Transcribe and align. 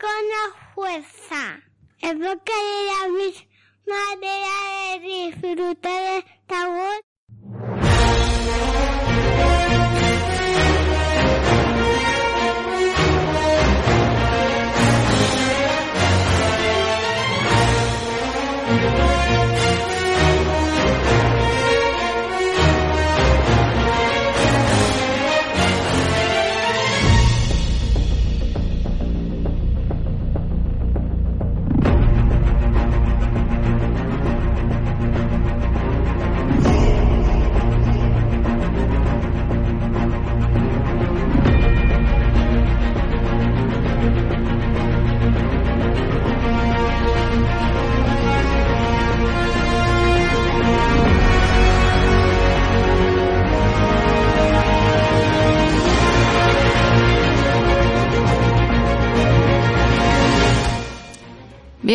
con 0.00 0.28
la 0.28 0.72
fuerza. 0.74 1.60
Es 2.00 2.12
porque 2.12 2.52
la 3.00 3.08
misma 3.08 3.46
manera 3.86 4.48
de 4.92 5.00
disfrutar 5.00 6.00
de 6.00 6.18
Star 6.18 7.02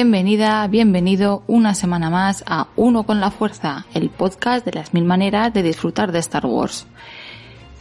Bienvenida, 0.01 0.67
bienvenido 0.67 1.41
una 1.47 1.73
semana 1.73 2.11
más 2.11 2.43
a 2.45 2.67
Uno 2.75 3.01
con 3.01 3.19
la 3.19 3.31
Fuerza, 3.31 3.87
el 3.95 4.11
podcast 4.11 4.63
de 4.63 4.73
las 4.73 4.93
mil 4.93 5.05
maneras 5.05 5.51
de 5.55 5.63
disfrutar 5.63 6.11
de 6.11 6.19
Star 6.19 6.45
Wars. 6.45 6.85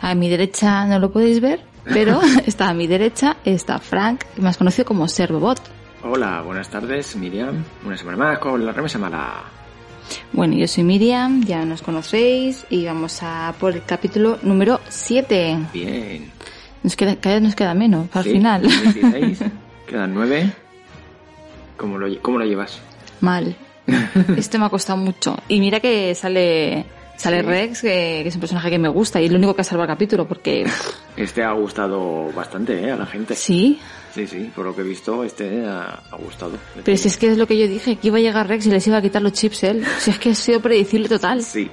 A 0.00 0.14
mi 0.14 0.30
derecha 0.30 0.86
no 0.86 0.98
lo 0.98 1.12
podéis 1.12 1.42
ver, 1.42 1.60
pero 1.84 2.18
está 2.46 2.70
a 2.70 2.72
mi 2.72 2.86
derecha 2.86 3.36
está 3.44 3.78
Frank, 3.80 4.22
más 4.38 4.56
conocido 4.56 4.86
como 4.86 5.08
Servobot. 5.08 5.60
Hola, 6.04 6.40
buenas 6.40 6.70
tardes, 6.70 7.14
Miriam. 7.16 7.62
Una 7.84 7.98
semana 7.98 8.16
más 8.16 8.38
con 8.38 8.64
la 8.64 8.72
remesa 8.72 8.98
mala. 8.98 9.42
Bueno, 10.32 10.54
yo 10.56 10.66
soy 10.66 10.84
Miriam, 10.84 11.44
ya 11.44 11.66
nos 11.66 11.82
conocéis 11.82 12.64
y 12.70 12.86
vamos 12.86 13.18
a 13.22 13.54
por 13.60 13.74
el 13.74 13.84
capítulo 13.84 14.38
número 14.40 14.80
7. 14.88 15.58
Bien. 15.74 16.32
Nos 16.82 16.96
queda, 16.96 17.16
cada 17.16 17.34
vez 17.34 17.42
nos 17.42 17.54
queda 17.54 17.74
menos 17.74 18.06
al 18.16 18.24
Sí, 18.24 18.30
final. 18.30 18.62
16. 18.62 19.38
Quedan 19.86 20.14
9. 20.14 20.65
¿Cómo 21.76 21.98
lo, 21.98 22.06
¿Cómo 22.22 22.38
lo 22.38 22.44
llevas? 22.44 22.80
Mal. 23.20 23.56
Este 24.36 24.58
me 24.58 24.66
ha 24.66 24.68
costado 24.68 24.98
mucho. 24.98 25.36
Y 25.48 25.60
mira 25.60 25.80
que 25.80 26.14
sale 26.14 26.84
sale 27.16 27.40
Sí. 27.40 27.46
Rex, 27.46 27.80
que, 27.82 28.20
que 28.22 28.28
es 28.28 28.34
un 28.34 28.40
personaje 28.40 28.68
que 28.68 28.78
me 28.78 28.88
gusta 28.88 29.20
y 29.20 29.24
es 29.26 29.30
lo 29.32 29.38
único 29.38 29.54
que 29.54 29.62
ha 29.62 29.64
salvado 29.64 29.90
el 29.90 29.94
capítulo 29.96 30.26
porque 30.28 30.66
Este 31.16 31.42
ha 31.42 31.52
gustado 31.52 32.30
bastante 32.34 32.78
¿eh? 32.82 32.90
a 32.90 32.96
la 32.96 33.06
gente. 33.06 33.34
sí, 33.34 33.78
Sí, 34.12 34.26
sí, 34.26 34.50
por 34.54 34.64
lo 34.64 34.74
que 34.74 34.80
he 34.80 34.84
visto, 34.84 35.22
este 35.24 35.64
ha, 35.66 36.00
ha 36.10 36.16
gustado. 36.16 36.52
pero 36.82 36.96
si 36.96 37.08
es 37.08 37.18
que 37.18 37.28
es 37.32 37.36
lo 37.38 37.46
que 37.46 37.58
yo 37.58 37.68
dije, 37.68 37.96
que 37.96 38.08
iba 38.08 38.16
a 38.16 38.20
llegar 38.20 38.48
Rex 38.48 38.66
y 38.66 38.70
les 38.70 38.86
iba 38.86 38.96
a 38.96 39.02
quitar 39.02 39.20
los 39.20 39.32
chips 39.32 39.62
él. 39.64 39.84
Si 39.98 40.10
es 40.10 40.18
que 40.18 40.30
ha 40.30 40.34
sido 40.34 40.60
predecible 40.60 41.06
total. 41.08 41.42
Sí. 41.42 41.70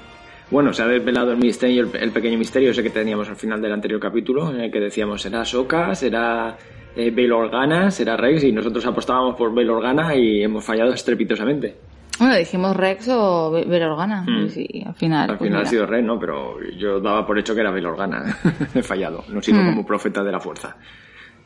Bueno, 0.51 0.73
se 0.73 0.83
ha 0.83 0.87
desvelado 0.87 1.31
el 1.31 1.37
misterio, 1.37 1.83
el, 1.83 1.95
el 1.95 2.11
pequeño 2.11 2.37
misterio 2.37 2.71
ese 2.71 2.83
que 2.83 2.89
teníamos 2.89 3.27
al 3.29 3.37
final 3.37 3.61
del 3.61 3.71
anterior 3.71 3.99
capítulo, 3.99 4.51
en 4.53 4.59
el 4.59 4.71
que 4.71 4.79
decíamos, 4.81 5.21
será 5.21 5.43
Soka, 5.45 5.95
será 5.95 6.57
eh, 6.95 7.11
Bail 7.11 7.31
Organa, 7.31 7.91
será 7.91 8.15
Rex, 8.17 8.43
y 8.43 8.51
nosotros 8.51 8.85
apostábamos 8.85 9.35
por 9.35 9.53
Bail 9.53 9.69
Organa 9.69 10.15
y 10.15 10.43
hemos 10.43 10.63
fallado 10.65 10.93
estrepitosamente. 10.93 11.75
Bueno, 12.19 12.35
dijimos 12.35 12.75
Rex 12.75 13.07
o 13.09 13.51
Ver 13.51 13.83
Organa. 13.83 14.23
Mm. 14.27 14.47
Sí, 14.49 14.83
al 14.85 14.93
final. 14.93 15.31
Al 15.31 15.37
pues 15.37 15.49
final 15.49 15.63
ha 15.63 15.65
sido 15.65 15.85
Red, 15.87 16.03
¿no? 16.03 16.19
Pero 16.19 16.57
yo 16.77 16.99
daba 16.99 17.25
por 17.25 17.39
hecho 17.39 17.55
que 17.55 17.61
era 17.61 17.71
Bail 17.71 17.87
Organa. 17.87 18.37
He 18.75 18.83
fallado. 18.83 19.23
No 19.29 19.39
he 19.39 19.43
sido 19.43 19.59
Hmm. 19.61 19.69
como 19.69 19.85
profeta 19.85 20.23
de 20.23 20.31
la 20.31 20.39
fuerza. 20.39 20.77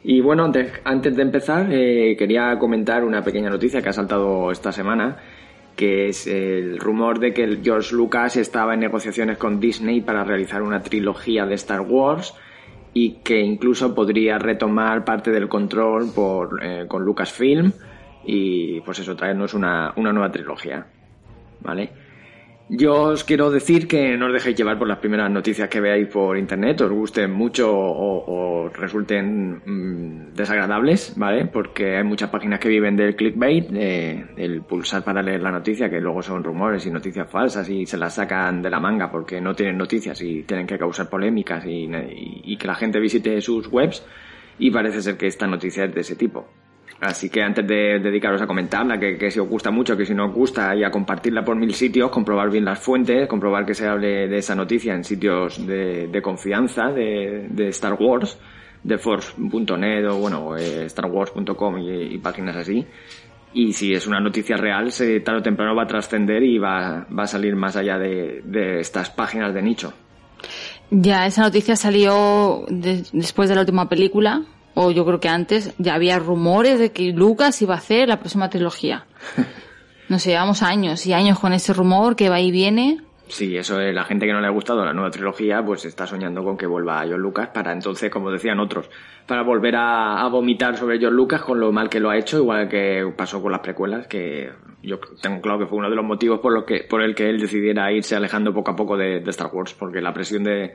Y 0.04 0.20
bueno, 0.22 0.44
antes, 0.44 0.72
antes 0.84 1.16
de 1.16 1.22
empezar, 1.22 1.68
eh, 1.72 2.16
quería 2.18 2.58
comentar 2.60 3.04
una 3.04 3.22
pequeña 3.24 3.50
noticia 3.50 3.82
que 3.82 3.90
ha 3.90 3.94
saltado 3.94 4.52
esta 4.52 4.72
semana, 4.72 5.18
que 5.76 6.10
es 6.10 6.28
el 6.28 6.78
rumor 6.80 7.20
de 7.20 7.34
que 7.34 7.60
George 7.64 7.96
Lucas 7.96 8.36
estaba 8.38 8.74
en 8.74 8.82
negociaciones 8.82 9.38
con 9.38 9.60
Disney 9.60 10.02
para 10.02 10.24
realizar 10.24 10.62
una 10.62 10.82
trilogía 10.82 11.46
de 11.46 11.56
Star 11.56 11.82
Wars 11.82 12.36
y 13.00 13.12
que 13.24 13.40
incluso 13.40 13.94
podría 13.94 14.40
retomar 14.40 15.06
parte 15.06 15.30
del 15.30 15.48
control 15.48 16.12
por, 16.16 16.60
eh, 16.64 16.86
con 16.88 17.06
Lucasfilm 17.06 17.72
y 18.26 18.82
pues 18.82 18.98
eso, 18.98 19.16
traernos 19.16 19.54
una, 19.54 19.94
una 19.98 20.12
nueva 20.12 20.32
trilogía. 20.32 20.88
¿Vale? 21.60 21.92
Yo 22.70 23.02
os 23.04 23.24
quiero 23.24 23.50
decir 23.50 23.88
que 23.88 24.18
no 24.18 24.26
os 24.28 24.34
dejéis 24.34 24.58
llevar 24.58 24.78
por 24.78 24.90
las 24.90 24.98
primeras 25.00 25.32
noticias 25.32 25.70
que 25.70 25.80
veáis 25.80 26.10
por 26.10 26.38
internet, 26.38 26.82
os 26.82 26.92
gusten 26.92 27.32
mucho 27.32 27.72
o, 27.74 28.70
resulten 28.74 29.62
mm, 29.66 30.34
desagradables, 30.36 31.14
¿vale? 31.16 31.46
Porque 31.46 31.96
hay 31.96 32.04
muchas 32.04 32.30
páginas 32.30 32.60
que 32.60 32.68
viven 32.68 32.98
del 32.98 33.16
clickbait, 33.16 33.70
de- 33.70 34.26
del 34.36 34.64
pulsar 34.64 35.02
para 35.06 35.22
leer 35.22 35.42
la 35.42 35.52
noticia, 35.52 35.90
que 35.90 36.02
luego 36.02 36.22
son 36.22 36.44
rumores 36.44 36.86
y 36.86 36.92
noticias 36.92 37.32
falsas 37.32 37.70
y 37.70 37.86
se 37.86 37.98
las 37.98 38.16
sacan 38.16 38.62
de 38.62 38.70
la 38.70 38.82
manga 38.82 39.10
porque 39.10 39.40
no 39.40 39.56
tienen 39.56 39.78
noticias 39.78 40.22
y 40.22 40.44
tienen 40.44 40.68
que 40.68 40.78
causar 40.78 41.10
polémicas 41.10 41.66
y, 41.66 41.86
y- 41.86 42.42
y 42.44 42.58
que 42.58 42.68
la 42.68 42.76
gente 42.76 43.00
visite 43.00 43.40
sus 43.40 43.68
webs. 43.72 44.06
Y 44.60 44.72
parece 44.72 45.02
ser 45.02 45.16
que 45.18 45.28
esta 45.28 45.48
noticia 45.48 45.86
es 45.86 45.94
de 45.96 46.02
ese 46.02 46.16
tipo. 46.18 46.50
Así 47.00 47.30
que 47.30 47.44
antes 47.44 47.68
de 47.68 48.00
dedicaros 48.00 48.42
a 48.42 48.48
comentarla, 48.48 49.00
que, 49.00 49.18
que 49.18 49.30
si 49.30 49.40
os 49.40 49.48
gusta 49.48 49.70
mucho, 49.70 49.96
que 49.96 50.06
si 50.06 50.16
no 50.16 50.26
os 50.28 50.34
gusta, 50.34 50.76
y 50.76 50.84
a 50.84 50.90
compartirla 50.90 51.46
por 51.46 51.56
mil 51.56 51.74
sitios, 51.74 52.10
comprobar 52.10 52.50
bien 52.50 52.66
las 52.66 52.80
fuentes, 52.80 53.28
comprobar 53.28 53.66
que 53.68 53.76
se 53.76 53.88
hable 53.88 54.28
de 54.28 54.38
esa 54.38 54.56
noticia 54.56 54.96
en 54.96 55.04
sitios 55.04 55.66
de, 55.68 56.08
de 56.08 56.22
confianza 56.24 56.88
de, 56.88 57.48
Star 57.70 57.94
Wars, 58.00 58.40
de 58.84 58.98
force.net 58.98 60.08
o 60.10 60.16
bueno, 60.16 60.58
eh, 60.58 60.90
starwars.com 60.90 61.78
y, 61.80 62.16
y 62.16 62.18
páginas 62.18 62.56
así. 62.56 62.84
Y 63.54 63.74
si 63.74 63.94
es 63.94 64.08
una 64.08 64.20
noticia 64.20 64.58
real, 64.58 64.92
tarde 65.24 65.40
o 65.40 65.44
temprano 65.44 65.76
va 65.76 65.84
a 65.84 65.88
trascender 65.88 66.42
y 66.44 66.58
va, 66.58 67.06
va 67.18 67.24
a 67.24 67.28
salir 67.28 67.56
más 67.56 67.76
allá 67.76 67.98
de, 68.00 68.42
de 68.44 68.80
estas 68.80 69.10
páginas 69.12 69.54
de 69.54 69.62
nicho. 69.62 69.94
Ya, 70.90 71.26
esa 71.26 71.44
noticia 71.44 71.76
salió 71.76 72.66
de- 72.70 73.04
después 73.14 73.50
de 73.50 73.56
la 73.56 73.62
última 73.62 73.88
película, 73.90 74.44
o 74.80 74.92
yo 74.92 75.06
creo 75.06 75.20
que 75.20 75.28
antes, 75.28 75.74
ya 75.80 75.96
había 75.96 76.20
rumores 76.20 76.78
de 76.78 76.92
que 76.92 77.12
Lucas 77.12 77.60
iba 77.64 77.74
a 77.74 77.80
hacer 77.80 78.10
la 78.10 78.20
próxima 78.20 78.50
trilogía. 78.50 79.06
No 80.10 80.20
sé, 80.20 80.30
llevamos 80.30 80.64
años 80.64 81.06
y 81.06 81.12
años 81.12 81.38
con 81.38 81.52
ese 81.52 81.74
rumor 81.74 82.16
que 82.16 82.30
va 82.30 82.40
y 82.40 82.50
viene. 82.50 83.02
Sí, 83.28 83.58
eso 83.58 83.82
es 83.82 83.94
la 83.94 84.06
gente 84.06 84.26
que 84.26 84.32
no 84.32 84.40
le 84.40 84.48
ha 84.48 84.52
gustado 84.52 84.86
la 84.86 84.94
nueva 84.94 85.12
trilogía, 85.12 85.62
pues 85.62 85.84
está 85.84 86.08
soñando 86.08 86.46
con 86.46 86.56
que 86.56 86.66
vuelva 86.66 87.04
John 87.06 87.20
Lucas 87.20 87.50
para 87.54 87.74
entonces, 87.74 88.10
como 88.10 88.32
decían 88.32 88.62
otros, 88.62 88.90
para 89.28 89.44
volver 89.44 89.76
a, 89.76 90.22
a 90.22 90.30
vomitar 90.30 90.78
sobre 90.78 90.98
John 91.02 91.14
Lucas 91.14 91.42
con 91.42 91.60
lo 91.60 91.74
mal 91.74 91.90
que 91.90 92.00
lo 92.00 92.10
ha 92.10 92.18
hecho, 92.18 92.38
igual 92.38 92.70
que 92.70 93.12
pasó 93.18 93.42
con 93.42 93.52
las 93.52 93.60
precuelas, 93.60 94.08
que 94.08 94.50
yo 94.82 94.98
tengo 95.22 95.42
claro 95.42 95.60
que 95.60 95.66
fue 95.66 95.78
uno 95.78 95.90
de 95.90 95.98
los 95.98 96.06
motivos 96.06 96.40
por, 96.40 96.54
lo 96.54 96.66
que, 96.66 96.86
por 96.90 97.02
el 97.02 97.14
que 97.14 97.30
él 97.30 97.38
decidiera 97.38 97.92
irse 97.92 98.16
alejando 98.16 98.54
poco 98.54 98.72
a 98.72 98.76
poco 98.78 98.96
de, 98.96 99.20
de 99.20 99.30
Star 99.32 99.50
Wars, 99.52 99.74
porque 99.74 100.00
la 100.00 100.14
presión 100.14 100.46
de, 100.46 100.72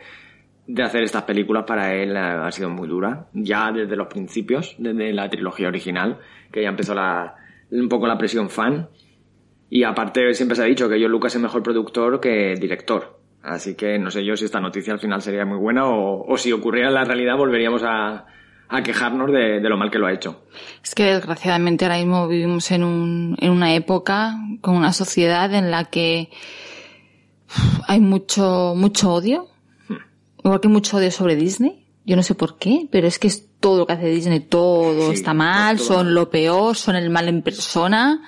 de 0.66 0.82
hacer 0.82 1.02
estas 1.02 1.24
películas 1.24 1.64
para 1.64 1.94
él 1.94 2.16
ha, 2.16 2.50
sido 2.52 2.70
muy 2.70 2.88
dura, 2.88 3.26
ya 3.32 3.72
desde 3.72 3.96
los 3.96 4.06
principios, 4.06 4.74
desde 4.78 5.12
la 5.12 5.28
trilogía 5.28 5.68
original, 5.68 6.18
que 6.52 6.62
ya 6.62 6.68
empezó 6.68 6.94
la, 6.94 7.34
un 7.70 7.88
poco 7.88 8.06
la 8.06 8.18
presión 8.18 8.48
fan, 8.48 8.88
y 9.68 9.84
aparte 9.84 10.34
siempre 10.34 10.56
se 10.56 10.62
ha 10.62 10.66
dicho 10.66 10.88
que 10.88 11.00
John 11.00 11.10
Lucas 11.10 11.34
es 11.34 11.40
mejor 11.40 11.62
productor 11.62 12.20
que 12.20 12.54
director. 12.54 13.18
Así 13.42 13.74
que 13.74 13.98
no 13.98 14.10
sé 14.10 14.24
yo 14.24 14.36
si 14.36 14.44
esta 14.44 14.60
noticia 14.60 14.92
al 14.92 15.00
final 15.00 15.20
sería 15.20 15.44
muy 15.44 15.58
buena 15.58 15.86
o, 15.86 16.36
si 16.36 16.52
ocurriera 16.52 16.88
en 16.88 16.94
la 16.94 17.04
realidad 17.04 17.36
volveríamos 17.36 17.82
a, 17.84 18.26
quejarnos 18.84 19.32
de, 19.32 19.60
de 19.60 19.68
lo 19.68 19.76
mal 19.76 19.90
que 19.90 19.98
lo 19.98 20.06
ha 20.06 20.12
hecho. 20.12 20.44
Es 20.82 20.94
que 20.94 21.04
desgraciadamente 21.04 21.84
ahora 21.84 21.98
mismo 21.98 22.28
vivimos 22.28 22.70
en, 22.70 22.84
un, 22.84 23.36
en 23.40 23.50
una 23.50 23.74
época 23.74 24.34
con 24.60 24.76
una 24.76 24.92
sociedad 24.92 25.52
en 25.52 25.70
la 25.70 25.86
que 25.86 26.30
hay 27.88 28.00
mucho, 28.00 28.74
mucho 28.76 29.12
odio. 29.12 29.51
Igual 30.44 30.60
que 30.60 30.68
mucho 30.68 30.96
odio 30.96 31.10
sobre 31.10 31.36
Disney. 31.36 31.86
Yo 32.04 32.16
no 32.16 32.22
sé 32.22 32.34
por 32.34 32.58
qué, 32.58 32.88
pero 32.90 33.06
es 33.06 33.18
que 33.18 33.28
es 33.28 33.46
todo 33.60 33.78
lo 33.78 33.86
que 33.86 33.92
hace 33.92 34.06
Disney, 34.08 34.40
todo 34.40 35.08
Sí, 35.08 35.14
está 35.14 35.34
mal, 35.34 35.76
todo 35.76 35.86
son 35.86 36.14
lo 36.14 36.30
peor, 36.30 36.76
son 36.76 36.96
el 36.96 37.10
mal 37.10 37.28
en 37.28 37.42
persona. 37.42 38.22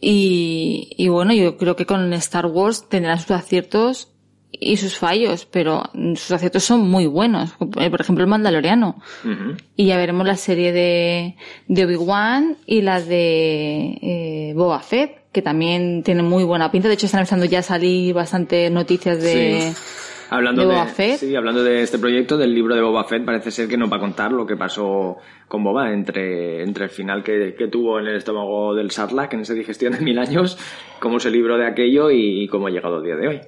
Y, 0.00 0.88
y 0.96 1.08
bueno, 1.08 1.34
yo 1.34 1.56
creo 1.56 1.76
que 1.76 1.86
con 1.86 2.12
Star 2.14 2.46
Wars 2.46 2.88
tendrán 2.88 3.20
sus 3.20 3.32
aciertos 3.32 4.08
y 4.52 4.76
sus 4.76 4.96
fallos, 4.98 5.46
pero 5.46 5.82
sus 6.14 6.30
aciertos 6.30 6.64
son 6.64 6.88
muy 6.88 7.06
buenos. 7.06 7.50
Eh, 7.76 7.90
Por 7.90 8.00
ejemplo, 8.00 8.24
el 8.24 8.30
Mandaloriano. 8.30 9.02
Y 9.76 9.86
ya 9.86 9.96
veremos 9.96 10.26
la 10.26 10.36
serie 10.36 10.72
de, 10.72 11.36
de 11.68 11.84
Obi-Wan 11.84 12.56
y 12.66 12.82
la 12.82 13.00
de 13.00 13.98
eh, 14.00 14.52
Boba 14.54 14.80
Fett, 14.80 15.30
que 15.32 15.42
también 15.42 16.02
tiene 16.04 16.22
muy 16.22 16.44
buena 16.44 16.70
pinta. 16.70 16.88
De 16.88 16.94
hecho, 16.94 17.06
están 17.06 17.20
empezando 17.20 17.46
ya 17.46 17.58
a 17.58 17.62
salir 17.62 18.14
bastantes 18.14 18.70
noticias 18.70 19.20
de... 19.20 19.72
Sí. 19.74 19.80
Hablando 20.34 20.62
de 20.62 20.68
de, 20.68 20.74
Boba 20.74 20.86
Fett. 20.86 21.18
Sí, 21.18 21.34
hablando 21.36 21.62
de 21.62 21.82
este 21.82 21.98
proyecto, 21.98 22.36
del 22.36 22.54
libro 22.54 22.74
de 22.74 22.82
Boba 22.82 23.04
Fett, 23.04 23.24
parece 23.24 23.50
ser 23.50 23.68
que 23.68 23.76
nos 23.76 23.90
va 23.92 23.96
a 23.96 24.00
contar 24.00 24.32
lo 24.32 24.46
que 24.46 24.56
pasó 24.56 25.16
con 25.48 25.62
Boba 25.64 25.92
entre, 25.92 26.62
entre 26.62 26.84
el 26.84 26.90
final 26.90 27.22
que, 27.22 27.54
que 27.56 27.68
tuvo 27.68 27.98
en 28.00 28.06
el 28.06 28.16
estómago 28.16 28.74
del 28.74 28.90
Sarlacc, 28.90 29.32
en 29.34 29.40
esa 29.40 29.54
digestión 29.54 29.92
de 29.92 30.00
mil 30.00 30.18
años, 30.18 30.58
cómo 31.00 31.20
se 31.20 31.30
libró 31.30 31.56
de 31.58 31.66
aquello 31.66 32.10
y 32.10 32.48
cómo 32.48 32.66
ha 32.66 32.70
llegado 32.70 32.98
el 32.98 33.04
día 33.04 33.16
de 33.16 33.28
hoy. 33.28 33.40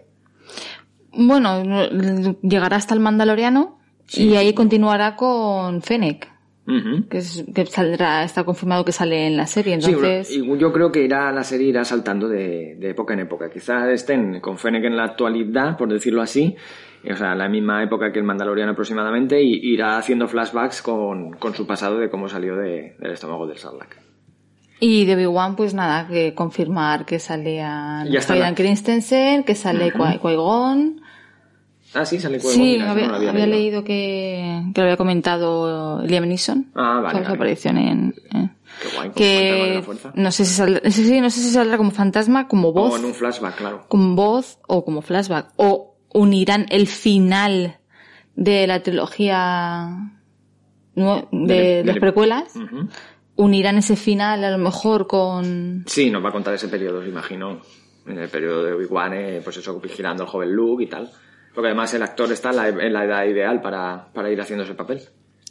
Bueno, 1.12 1.62
llegará 2.42 2.76
hasta 2.76 2.94
el 2.94 3.00
Mandaloriano 3.00 3.78
Sí. 4.06 4.28
y 4.28 4.36
ahí 4.36 4.52
continuará 4.52 5.16
con 5.16 5.82
Fennec, 5.82 6.28
Que, 7.08 7.18
es- 7.18 7.44
que 7.54 7.64
saldrá, 7.66 8.24
está 8.24 8.42
confirmado 8.44 8.84
que 8.84 8.90
sale 8.92 9.26
en 9.28 9.36
la 9.36 9.46
serie. 9.46 9.80
Sí, 9.80 9.90
Entonces, 9.92 10.30
y 10.32 10.58
yo 10.58 10.72
creo 10.72 10.90
que 10.90 11.04
irá 11.04 11.30
la 11.32 11.44
serie 11.44 11.68
irá 11.68 11.84
saltando 11.84 12.28
de, 12.28 12.74
de 12.78 12.90
época 12.90 13.14
en 13.14 13.20
época. 13.20 13.48
Quizás 13.50 13.88
estén 13.88 14.40
con 14.40 14.58
Fennec 14.58 14.84
en 14.84 14.96
la 14.96 15.04
actualidad, 15.04 15.76
por 15.76 15.88
decirlo 15.92 16.22
así, 16.22 16.56
o 17.08 17.14
sea, 17.14 17.36
la 17.36 17.48
misma 17.48 17.84
época 17.84 18.10
que 18.10 18.18
el 18.18 18.24
Mandaloriano 18.24 18.72
aproximadamente, 18.72 19.40
y 19.40 19.60
irá 19.72 19.96
haciendo 19.96 20.26
flashbacks 20.26 20.82
con, 20.82 21.34
con 21.34 21.54
su 21.54 21.66
pasado 21.68 21.98
de 21.98 22.10
cómo 22.10 22.28
salió 22.28 22.56
de- 22.56 22.96
del 22.98 23.12
estómago 23.12 23.46
del 23.46 23.58
Sarlacc. 23.58 23.96
y 24.80 25.04
de 25.06 25.14
Obi-Wan, 25.14 25.54
pues 25.56 25.72
nada, 25.72 26.06
que 26.08 26.34
confirmar 26.34 27.06
que 27.06 27.19
sale 27.20 27.62
a 27.62 28.04
Hayden 28.42 28.54
Christensen, 28.56 29.44
que 29.44 29.54
sale 29.54 29.92
Qui-Gon. 29.92 31.00
Ah, 31.94 32.04
sí, 32.04 32.18
sale 32.20 32.40
Sí, 32.40 32.58
mira, 32.58 32.90
había, 32.90 33.06
no 33.06 33.18
lo 33.18 33.28
había 33.30 33.46
leído 33.46 33.82
que, 33.84 34.62
que 34.74 34.80
lo 34.80 34.84
había 34.84 34.96
comentado 34.96 36.02
Liam 36.02 36.26
Neeson. 36.26 36.70
Ah, 36.74 37.00
vale, 37.02 37.18
su 37.18 37.24
vale. 37.24 37.34
aparición 37.36 37.78
en... 37.78 38.14
eh, 38.34 38.50
Qué 38.82 38.96
guay, 38.96 39.10
que 39.14 39.82
no 40.14 40.30
sé 40.30 40.44
si 40.44 40.52
saldrá, 40.54 40.90
sí, 40.90 41.20
no 41.20 41.30
sé 41.30 41.40
si 41.40 41.50
saldrá 41.50 41.78
como 41.78 41.90
fantasma, 41.92 42.46
como 42.48 42.72
voz, 42.72 42.92
O 42.94 42.96
en 42.98 43.04
un 43.06 43.14
flashback, 43.14 43.56
claro. 43.56 43.84
como 43.88 44.14
voz 44.14 44.58
o 44.66 44.84
como 44.84 45.00
flashback. 45.00 45.52
O 45.56 45.96
unirán 46.12 46.66
el 46.68 46.86
final 46.86 47.78
de 48.34 48.66
la 48.66 48.82
trilogía 48.82 50.12
de, 50.94 51.82
las 51.84 51.98
precuelas. 51.98 52.54
Unirán 53.36 53.78
ese 53.78 53.96
final 53.96 54.44
a 54.44 54.50
lo 54.50 54.58
mejor 54.58 55.06
con... 55.06 55.84
Sí, 55.86 56.10
nos 56.10 56.24
va 56.24 56.30
a 56.30 56.32
contar 56.32 56.54
ese 56.54 56.68
periodo, 56.68 57.00
os 57.00 57.08
imagino. 57.08 57.60
En 58.06 58.18
el 58.18 58.28
periodo 58.28 58.62
de 58.62 58.72
Obi-Wan, 58.72 59.12
eh, 59.14 59.40
pues 59.42 59.56
eso, 59.56 59.78
vigilando 59.80 60.22
al 60.22 60.28
joven 60.28 60.52
Luke 60.52 60.84
y 60.84 60.86
tal. 60.86 61.10
Porque 61.56 61.69
además 61.69 61.93
el 61.94 62.03
actor 62.03 62.31
está 62.31 62.50
en 62.50 62.56
la, 62.56 62.69
en 62.69 62.93
la 62.93 63.05
edad 63.05 63.25
ideal 63.25 63.61
para, 63.61 64.08
para 64.12 64.31
ir 64.31 64.41
haciendo 64.41 64.62
ese 64.64 64.75
papel. 64.75 65.00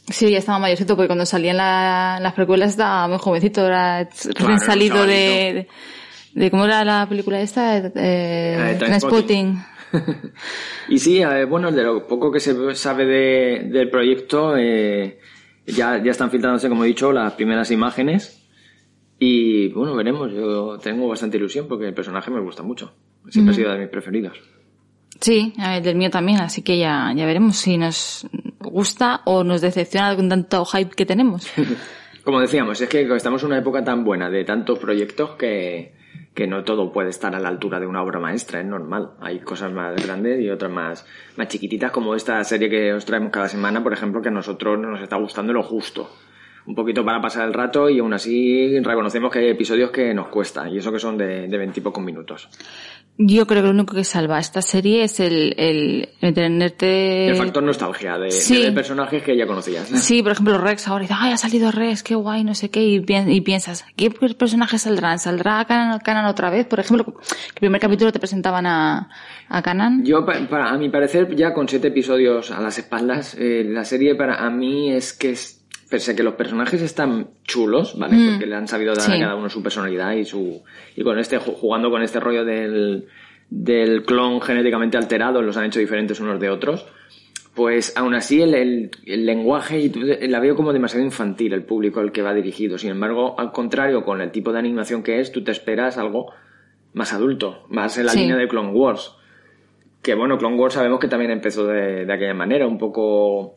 Sí, 0.07 0.30
ya 0.31 0.38
estaba 0.38 0.60
mayorcito 0.60 0.96
porque 0.96 1.07
cuando 1.07 1.25
salían 1.25 1.57
la- 1.57 2.19
las 2.22 2.34
precuelas 2.34 2.69
estaba 2.69 3.07
muy 3.07 3.18
jovencito, 3.18 3.66
era 3.66 4.07
Claro, 4.36 4.60
salido 4.60 5.06
de, 5.07 5.68
de, 6.36 6.52
¿Cómo 6.52 6.66
era 6.66 6.86
la 6.86 7.10
película 7.10 7.42
esta? 7.42 7.78
Eh, 7.78 8.75
Trainspotting. 8.78 9.57
y 10.90 11.00
sí, 11.00 11.22
eh, 11.24 11.46
bueno, 11.46 11.72
de 11.72 11.84
lo 11.84 12.06
poco 12.07 12.31
que 12.31 12.40
se 12.40 12.75
sabe 12.75 13.06
de- 13.06 13.60
del 13.72 13.90
proyecto, 13.90 14.56
eh, 14.57 15.18
ya, 15.66 16.02
ya 16.04 16.12
están 16.12 16.30
filtrándose, 16.30 16.69
como 16.69 16.84
he 16.84 16.88
dicho, 16.88 17.12
las 17.12 17.34
primeras 17.34 17.72
imágenes. 17.72 18.44
Y 19.18 19.69
bueno, 19.69 19.96
veremos. 19.96 20.31
Yo 20.31 20.78
tengo 20.78 21.07
bastante 21.07 21.38
ilusión 21.38 21.68
porque 21.68 21.88
el 21.88 21.94
personaje 21.96 22.30
me 22.30 22.42
gusta 22.42 22.62
mucho. 22.62 22.94
Siempre 23.30 23.54
ha 23.54 23.56
sido 23.56 23.72
de 23.72 23.80
mis 23.80 23.90
preferidos. 23.90 24.38
Sí, 25.25 25.56
del 25.81 25.95
mío 25.95 26.12
también, 26.12 26.39
así 26.39 26.62
que 26.62 26.77
ya, 26.77 27.12
ya 27.16 27.25
veremos 27.25 27.57
si 27.57 27.80
nos 27.80 28.27
gusta 28.60 29.22
o 29.25 29.44
nos 29.44 29.60
decepciona 29.60 30.16
con 30.16 30.30
tanto 30.30 30.63
hype 30.66 30.92
que 30.92 31.04
tenemos. 31.04 31.51
Como 32.24 32.42
decíamos, 32.42 32.80
es 32.80 32.88
que 32.88 33.01
estamos 33.16 33.42
en 33.42 33.48
una 33.48 33.57
época 33.57 33.83
tan 33.83 34.04
buena 34.04 34.30
de 34.30 34.44
tantos 34.44 34.77
proyectos 34.77 35.31
que, 35.31 35.95
que 36.36 36.45
no 36.45 36.63
todo 36.63 36.92
puede 36.92 37.10
estar 37.10 37.33
a 37.33 37.39
la 37.39 37.50
altura 37.50 37.80
de 37.80 37.88
una 37.88 38.04
obra 38.04 38.19
maestra, 38.19 38.60
es 38.60 38.68
normal. 38.68 39.13
Hay 39.19 39.39
cosas 39.39 39.72
más 39.72 39.95
grandes 39.95 40.39
y 40.42 40.51
otras 40.51 40.72
más, 40.72 41.07
más 41.38 41.48
chiquititas, 41.48 41.89
como 41.89 42.13
esta 42.13 42.44
serie 42.44 42.69
que 42.69 42.94
os 42.94 43.04
traemos 43.04 43.31
cada 43.31 43.50
semana, 43.50 43.81
por 43.81 43.94
ejemplo, 43.94 44.21
que 44.21 44.30
a 44.30 44.31
nosotros 44.31 44.78
nos 44.78 45.01
está 45.01 45.16
gustando 45.16 45.54
lo 45.54 45.63
justo. 45.63 46.07
Un 46.68 46.75
poquito 46.75 47.04
para 47.04 47.21
pasar 47.21 47.48
el 47.48 47.54
rato 47.54 47.89
y 47.89 48.00
aún 48.00 48.13
así 48.13 48.80
reconocemos 48.80 49.31
que 49.31 49.39
hay 49.39 49.50
episodios 49.50 49.92
que 49.92 50.13
nos 50.13 50.28
cuesta, 50.28 50.68
y 50.69 50.78
eso 50.78 50.92
que 50.92 51.00
son 51.00 51.18
de 51.18 51.48
de 51.48 51.92
minutos. 52.00 52.50
Yo 53.17 53.47
creo 53.47 53.62
que 53.62 53.67
lo 53.67 53.73
único 53.73 53.95
que 53.95 54.03
salva 54.03 54.39
esta 54.39 54.62
serie 54.62 55.03
es 55.06 55.21
el, 55.21 55.56
el, 55.57 56.09
el 56.19 56.33
tenerte... 56.33 57.27
el 57.29 57.38
factor 57.38 57.63
nostalgia 57.63 58.17
de, 58.17 58.29
sí. 58.29 58.69
personajes 58.75 59.23
que 59.23 59.38
ya 59.38 59.47
conocías. 59.47 59.88
Sí, 59.88 60.21
por 60.21 60.33
ejemplo, 60.33 60.57
Rex 60.57 60.88
ahora 60.89 61.03
dice, 61.03 61.13
ay, 61.17 61.31
ha 61.31 61.38
salido 61.38 61.71
Rex, 61.71 62.03
qué 62.03 62.15
guay, 62.15 62.44
no 62.44 62.53
sé 62.56 62.69
qué, 62.69 62.83
y, 62.83 63.00
pi- 63.00 63.15
y 63.27 63.39
piensas, 63.39 63.85
¿qué 63.95 64.12
personajes 64.12 64.81
saldrán? 64.81 65.19
¿Saldrá 65.19 65.63
Canan, 65.63 66.00
Canan 66.00 66.25
otra 66.25 66.50
vez? 66.50 66.65
Por 66.67 66.81
ejemplo, 66.81 67.06
que 67.06 67.12
el 67.12 67.59
primer 67.62 67.79
capítulo 67.79 68.12
te 68.12 68.19
presentaban 68.19 68.65
a, 68.65 69.09
a 69.47 69.61
Canan. 69.61 70.03
Yo, 70.03 70.25
pa- 70.25 70.39
para, 70.50 70.71
a 70.71 70.77
mi 70.77 70.89
parecer, 70.89 71.33
ya 71.38 71.53
con 71.53 71.69
siete 71.69 71.88
episodios 71.88 72.51
a 72.51 72.59
las 72.59 72.77
espaldas, 72.79 73.35
eh, 73.39 73.63
la 73.65 73.85
serie 73.85 74.15
para 74.15 74.45
a 74.45 74.50
mí 74.50 74.91
es 74.91 75.13
que 75.13 75.31
es, 75.31 75.64
pese 75.89 76.11
a 76.11 76.15
que 76.15 76.23
los 76.23 76.33
personajes 76.35 76.81
están 76.81 77.27
chulos, 77.43 77.97
¿vale? 77.97 78.15
Mm. 78.15 78.29
Porque 78.31 78.45
le 78.47 78.55
han 78.55 78.67
sabido 78.67 78.93
dar 78.95 79.11
a 79.11 79.19
cada 79.19 79.35
uno 79.35 79.49
su 79.49 79.61
personalidad 79.61 80.13
y 80.13 80.25
su, 80.25 80.63
y 80.95 81.03
con 81.03 81.19
este, 81.19 81.39
ju- 81.39 81.53
jugando 81.55 81.89
con 81.91 82.01
este 82.01 82.19
rollo 82.19 82.43
del, 82.43 83.05
del 83.49 84.03
clon 84.03 84.41
genéticamente 84.41 84.97
alterado, 84.97 85.41
los 85.41 85.57
han 85.57 85.65
hecho 85.65 85.79
diferentes 85.79 86.19
unos 86.19 86.39
de 86.39 86.49
otros. 86.49 86.85
Pues 87.53 87.95
aún 87.95 88.13
así 88.15 88.41
el, 88.41 88.53
el, 88.53 88.91
el 89.05 89.25
lenguaje 89.25 89.79
y 89.79 89.89
la 90.27 90.41
veo 90.41 90.55
como 90.57 90.73
demasiado 90.73 91.05
infantil 91.05 91.53
el 91.53 91.63
público 91.63 92.01
al 92.01 92.11
que 92.11 92.21
va 92.21 92.33
dirigido. 92.33 92.77
Sin 92.77 92.89
embargo, 92.91 93.39
al 93.39 93.53
contrario, 93.53 94.03
con 94.03 94.19
el 94.19 94.31
tipo 94.31 94.51
de 94.51 94.59
animación 94.59 95.03
que 95.03 95.21
es, 95.21 95.31
tú 95.31 95.41
te 95.43 95.51
esperas 95.51 95.97
algo 95.97 96.33
más 96.93 97.13
adulto, 97.13 97.65
más 97.69 97.97
en 97.97 98.07
la 98.07 98.11
Sí. 98.11 98.19
línea 98.19 98.35
de 98.35 98.47
Clone 98.49 98.71
Wars. 98.71 99.13
Que 100.01 100.15
bueno, 100.15 100.37
Clone 100.37 100.57
Wars 100.57 100.73
sabemos 100.73 100.99
que 100.99 101.07
también 101.07 101.31
empezó 101.31 101.65
de, 101.65 102.05
de 102.05 102.13
aquella 102.13 102.33
manera, 102.33 102.67
un 102.67 102.77
poco 102.77 103.55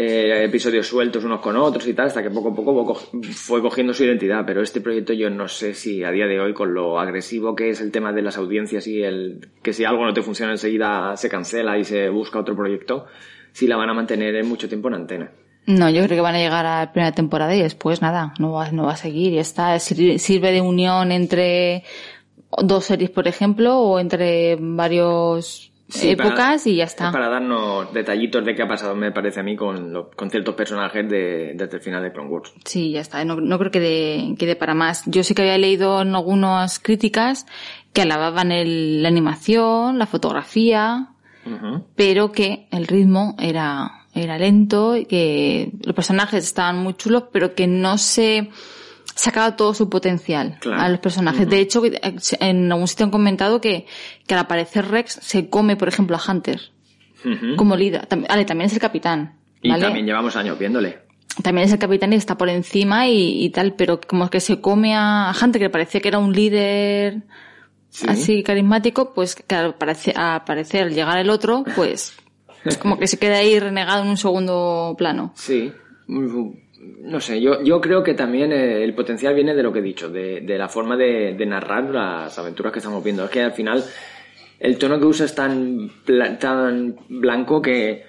eh, 0.00 0.44
episodios 0.44 0.86
sueltos 0.86 1.24
unos 1.24 1.40
con 1.40 1.56
otros 1.56 1.84
y 1.88 1.92
tal, 1.94 2.06
hasta 2.06 2.22
que 2.22 2.30
poco 2.30 2.50
a 2.50 2.54
poco 2.54 2.84
co- 2.86 2.94
fue 3.32 3.60
cogiendo 3.60 3.92
su 3.92 4.04
identidad. 4.04 4.44
Pero 4.46 4.62
este 4.62 4.80
proyecto 4.80 5.12
yo 5.12 5.28
no 5.28 5.48
sé 5.48 5.74
si 5.74 6.04
a 6.04 6.12
día 6.12 6.26
de 6.28 6.38
hoy, 6.38 6.54
con 6.54 6.72
lo 6.72 7.00
agresivo 7.00 7.56
que 7.56 7.70
es 7.70 7.80
el 7.80 7.90
tema 7.90 8.12
de 8.12 8.22
las 8.22 8.38
audiencias 8.38 8.86
y 8.86 9.02
el 9.02 9.48
que 9.62 9.72
si 9.72 9.84
algo 9.84 10.04
no 10.04 10.14
te 10.14 10.22
funciona 10.22 10.52
enseguida 10.52 11.16
se 11.16 11.28
cancela 11.28 11.76
y 11.78 11.84
se 11.84 12.08
busca 12.10 12.38
otro 12.38 12.54
proyecto, 12.54 13.06
si 13.52 13.66
la 13.66 13.76
van 13.76 13.90
a 13.90 13.94
mantener 13.94 14.36
en 14.36 14.46
mucho 14.48 14.68
tiempo 14.68 14.86
en 14.88 14.94
antena. 14.94 15.32
No, 15.66 15.90
yo 15.90 16.02
creo 16.04 16.16
que 16.16 16.20
van 16.22 16.36
a 16.36 16.38
llegar 16.38 16.64
a 16.64 16.78
la 16.84 16.92
primera 16.92 17.12
temporada 17.12 17.54
y 17.56 17.60
después 17.60 18.00
nada, 18.00 18.32
no 18.38 18.52
va, 18.52 18.70
no 18.70 18.84
va 18.84 18.92
a 18.92 18.96
seguir 18.96 19.32
y 19.32 19.38
está, 19.38 19.78
sir- 19.80 20.18
sirve 20.20 20.52
de 20.52 20.60
unión 20.60 21.10
entre 21.12 21.82
dos 22.62 22.84
series, 22.84 23.10
por 23.10 23.26
ejemplo, 23.28 23.78
o 23.78 23.98
entre 23.98 24.56
varios 24.60 25.72
Sí, 25.88 26.10
épocas 26.10 26.62
para- 26.64 26.70
y 26.70 26.76
ya 26.76 26.84
está. 26.84 27.10
Para 27.10 27.28
darnos 27.30 27.92
detallitos 27.94 28.44
de 28.44 28.54
qué 28.54 28.62
ha 28.62 28.68
pasado, 28.68 28.94
me 28.94 29.10
parece 29.10 29.40
a 29.40 29.42
mí, 29.42 29.56
con, 29.56 29.92
lo- 29.92 30.10
con 30.10 30.30
ciertos 30.30 30.54
personajes 30.54 31.08
de, 31.08 31.52
desde 31.54 31.76
el 31.78 31.82
final 31.82 32.02
de 32.02 32.12
Clone 32.12 32.28
Wars. 32.28 32.52
Sí, 32.64 32.90
ya 32.90 33.00
está. 33.00 33.24
No, 33.24 33.36
no 33.40 33.58
creo 33.58 33.70
que 33.70 33.80
dé, 33.80 34.34
que 34.38 34.44
dé 34.46 34.54
para 34.56 34.74
más. 34.74 35.02
Yo 35.06 35.22
sí 35.24 35.34
que 35.34 35.42
había 35.42 35.56
leído 35.56 36.02
en 36.02 36.14
algunas 36.14 36.78
críticas 36.78 37.46
que 37.94 38.02
alababan 38.02 38.52
el, 38.52 39.02
la 39.02 39.08
animación, 39.08 39.98
la 39.98 40.06
fotografía, 40.06 41.08
pero 41.96 42.30
que 42.32 42.66
el 42.70 42.86
ritmo 42.86 43.34
era, 43.38 44.02
era 44.14 44.36
lento 44.38 44.96
y 44.96 45.06
que 45.06 45.72
los 45.82 45.94
personajes 45.94 46.44
estaban 46.44 46.76
muy 46.76 46.92
chulos, 46.94 47.24
pero 47.32 47.54
que 47.54 47.66
no 47.66 47.96
se 47.96 48.50
sacaba 49.18 49.56
todo 49.56 49.74
su 49.74 49.88
potencial 49.90 50.56
Claro. 50.60 50.80
a 50.80 50.88
los 50.88 51.00
personajes. 51.00 51.48
De 51.48 51.58
hecho, 51.60 51.82
que- 51.82 52.00
en 52.40 52.70
algún 52.70 52.86
sitio 52.86 53.04
han 53.06 53.10
comentado 53.10 53.60
que, 53.60 53.84
que 54.26 54.34
al 54.34 54.40
aparecer 54.40 54.86
Rex 54.88 55.18
se 55.22 55.48
come, 55.50 55.74
por 55.76 55.88
ejemplo, 55.88 56.16
a 56.16 56.20
Hunter 56.32 56.60
como 57.56 57.76
líder. 57.76 58.06
Vale, 58.28 58.44
también 58.44 58.66
es 58.66 58.72
el 58.74 58.78
capitán. 58.80 59.36
Y 59.60 59.76
también 59.78 60.06
llevamos 60.06 60.36
años 60.36 60.56
viéndole. 60.56 61.00
también 61.42 61.66
es 61.66 61.72
el 61.72 61.78
capitán 61.80 62.12
y 62.12 62.16
está 62.16 62.38
por 62.38 62.48
encima 62.48 63.08
y, 63.08 63.44
y 63.44 63.50
tal, 63.50 63.74
pero 63.74 64.00
como 64.00 64.30
que 64.30 64.38
se 64.40 64.60
come 64.60 64.94
a 64.94 65.32
Hunter, 65.40 65.60
que 65.62 65.70
parecía 65.70 66.00
que 66.00 66.08
era 66.08 66.18
un 66.18 66.32
líder 66.32 67.22
Sí. 67.90 68.06
así 68.08 68.42
carismático, 68.44 69.14
pues 69.14 69.34
claro, 69.34 69.76
parece, 69.78 70.12
a 70.16 70.44
parecer 70.46 70.82
al 70.84 70.94
llegar 70.94 71.18
el 71.18 71.30
otro, 71.30 71.64
pues 71.74 72.16
como 72.82 72.98
que 72.98 73.06
se 73.08 73.18
queda 73.18 73.38
ahí 73.38 73.58
renegado 73.58 74.02
en 74.04 74.10
un 74.10 74.16
segundo 74.16 74.94
plano. 74.96 75.32
Sí. 75.34 75.72
No 76.80 77.20
sé, 77.20 77.40
yo, 77.40 77.62
yo 77.62 77.80
creo 77.80 78.02
que 78.02 78.14
también 78.14 78.52
eh, 78.52 78.84
el 78.84 78.94
potencial 78.94 79.34
viene 79.34 79.54
de 79.54 79.62
lo 79.62 79.72
que 79.72 79.80
he 79.80 79.82
dicho, 79.82 80.08
de, 80.08 80.40
de 80.42 80.58
la 80.58 80.68
forma 80.68 80.96
de, 80.96 81.34
de 81.34 81.46
narrar 81.46 81.90
las 81.90 82.38
aventuras 82.38 82.72
que 82.72 82.78
estamos 82.78 83.02
viendo. 83.02 83.24
Es 83.24 83.30
que 83.30 83.42
al 83.42 83.52
final 83.52 83.82
el 84.60 84.78
tono 84.78 84.98
que 84.98 85.06
usa 85.06 85.26
es 85.26 85.34
tan, 85.34 85.90
tan 86.38 86.96
blanco 87.08 87.60
que, 87.60 88.04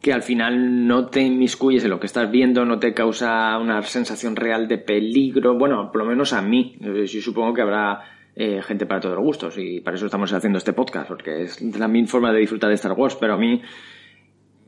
que 0.00 0.12
al 0.12 0.22
final 0.22 0.86
no 0.86 1.06
te 1.08 1.20
inmiscuyes 1.20 1.84
en 1.84 1.90
lo 1.90 2.00
que 2.00 2.06
estás 2.06 2.30
viendo, 2.30 2.64
no 2.64 2.78
te 2.78 2.94
causa 2.94 3.58
una 3.58 3.82
sensación 3.82 4.36
real 4.36 4.68
de 4.68 4.78
peligro. 4.78 5.58
Bueno, 5.58 5.90
por 5.90 6.02
lo 6.02 6.08
menos 6.08 6.32
a 6.32 6.42
mí. 6.42 6.76
Eh, 6.80 7.06
Yo 7.06 7.20
supongo 7.20 7.52
que 7.52 7.62
habrá 7.62 8.02
eh, 8.34 8.62
gente 8.62 8.86
para 8.86 9.00
todos 9.00 9.16
los 9.16 9.24
gustos 9.24 9.58
y 9.58 9.80
para 9.80 9.96
eso 9.96 10.06
estamos 10.06 10.32
haciendo 10.32 10.58
este 10.58 10.72
podcast, 10.72 11.08
porque 11.08 11.42
es 11.42 11.60
la 11.78 11.88
mi 11.88 12.06
forma 12.06 12.32
de 12.32 12.40
disfrutar 12.40 12.68
de 12.68 12.74
Star 12.76 12.92
Wars, 12.92 13.16
pero 13.18 13.34
a 13.34 13.38
mí 13.38 13.60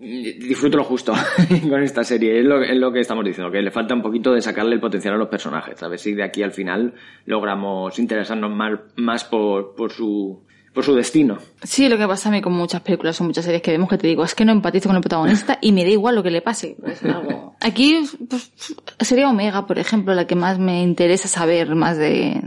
disfruto 0.01 0.77
lo 0.79 0.85
justo 0.85 1.13
con 1.69 1.83
esta 1.83 2.05
serie. 2.05 2.39
Es 2.41 2.45
lo, 2.45 2.63
es 2.63 2.77
lo 2.77 2.93
que 2.93 3.01
estamos 3.01 3.25
diciendo, 3.25 3.51
que 3.51 3.63
le 3.63 3.71
falta 3.71 3.95
un 3.95 4.03
poquito 4.03 4.33
de 4.33 4.41
sacarle 4.43 4.75
el 4.75 4.81
potencial 4.81 5.15
a 5.15 5.17
los 5.19 5.29
personajes. 5.29 5.83
A 5.83 5.89
ver 5.89 5.99
si 5.99 6.15
de 6.15 6.23
aquí 6.23 6.43
al 6.43 6.53
final 6.53 6.95
logramos 7.27 7.99
interesarnos 7.99 8.51
más, 8.51 8.79
más 8.97 9.25
por, 9.25 9.75
por, 9.75 9.93
su, 9.93 10.43
por 10.73 10.85
su 10.85 10.95
destino. 10.95 11.39
Sí, 11.63 11.89
lo 11.89 11.99
que 11.99 12.07
pasa 12.07 12.29
a 12.29 12.33
mí 12.33 12.41
con 12.41 12.53
muchas 12.53 12.81
películas 12.83 13.21
o 13.21 13.25
muchas 13.25 13.45
series 13.45 13.63
que 13.63 13.73
vemos 13.73 13.89
que 13.89 13.99
te 13.99 14.07
digo, 14.07 14.25
es 14.25 14.35
que 14.35 14.45
no 14.45 14.53
empatizo 14.53 14.89
con 14.89 14.97
el 14.97 15.03
protagonista 15.03 15.59
y 15.61 15.73
me 15.73 15.85
da 15.85 15.91
igual 15.91 16.15
lo 16.15 16.23
que 16.23 16.31
le 16.31 16.43
pase. 16.43 16.77
Pues, 16.81 17.03
algo- 17.05 17.55
Aquí 17.61 17.99
pues, 18.29 18.53
sería 19.01 19.29
Omega, 19.29 19.67
por 19.67 19.79
ejemplo, 19.79 20.15
la 20.15 20.27
que 20.27 20.37
más 20.37 20.59
me 20.59 20.83
interesa 20.83 21.27
saber 21.29 21.75
más 21.75 21.99
de, 21.99 22.41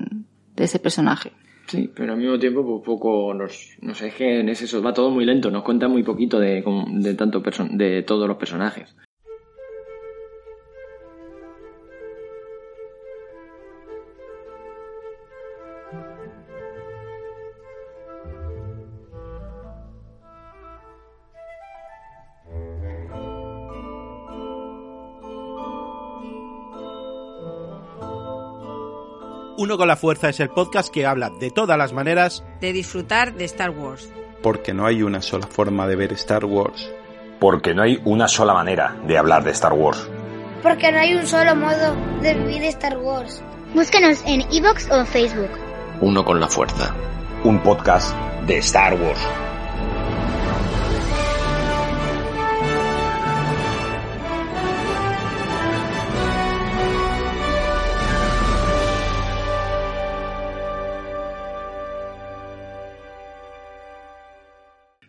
de 0.55 0.63
ese 0.63 0.79
personaje. 0.79 1.33
Sí, 1.71 1.89
pero 1.95 2.11
al 2.13 2.19
mismo 2.19 2.37
tiempo, 2.37 2.65
pues 2.65 2.83
poco 2.85 3.33
nos, 3.33 3.77
no 3.81 3.95
sé, 3.95 4.07
es 4.07 4.15
que 4.15 4.41
es 4.51 4.61
eso, 4.61 4.81
va 4.83 4.93
todo 4.93 5.09
muy 5.09 5.23
lento, 5.25 5.49
nos 5.49 5.63
cuenta 5.63 5.87
muy 5.87 6.03
poquito 6.03 6.37
de, 6.39 6.61
de 6.95 7.13
tanto 7.15 7.41
de 7.71 8.03
todos 8.03 8.27
los 8.27 8.37
personajes. 8.37 8.93
Uno 29.61 29.77
con 29.77 29.87
la 29.87 29.95
Fuerza 29.95 30.29
es 30.29 30.39
el 30.39 30.49
podcast 30.49 30.91
que 30.91 31.05
habla 31.05 31.29
de 31.29 31.51
todas 31.51 31.77
las 31.77 31.93
maneras 31.93 32.43
de 32.61 32.73
disfrutar 32.73 33.35
de 33.35 33.45
Star 33.45 33.69
Wars. 33.69 34.11
Porque 34.41 34.73
no 34.73 34.87
hay 34.87 35.03
una 35.03 35.21
sola 35.21 35.45
forma 35.45 35.85
de 35.85 35.95
ver 35.95 36.13
Star 36.13 36.45
Wars. 36.45 36.91
Porque 37.39 37.75
no 37.75 37.83
hay 37.83 38.01
una 38.03 38.27
sola 38.27 38.55
manera 38.55 38.97
de 39.05 39.19
hablar 39.19 39.43
de 39.43 39.51
Star 39.51 39.73
Wars. 39.73 40.09
Porque 40.63 40.91
no 40.91 40.97
hay 40.97 41.13
un 41.13 41.27
solo 41.27 41.55
modo 41.55 41.95
de 42.23 42.33
vivir 42.33 42.63
Star 42.63 42.97
Wars. 42.97 43.43
Búscanos 43.75 44.23
en 44.25 44.51
iVoox 44.51 44.89
o 44.89 45.05
Facebook. 45.05 45.51
Uno 46.01 46.25
con 46.25 46.39
la 46.39 46.47
fuerza. 46.47 46.95
Un 47.43 47.61
podcast 47.61 48.15
de 48.47 48.57
Star 48.57 48.95
Wars. 48.95 49.19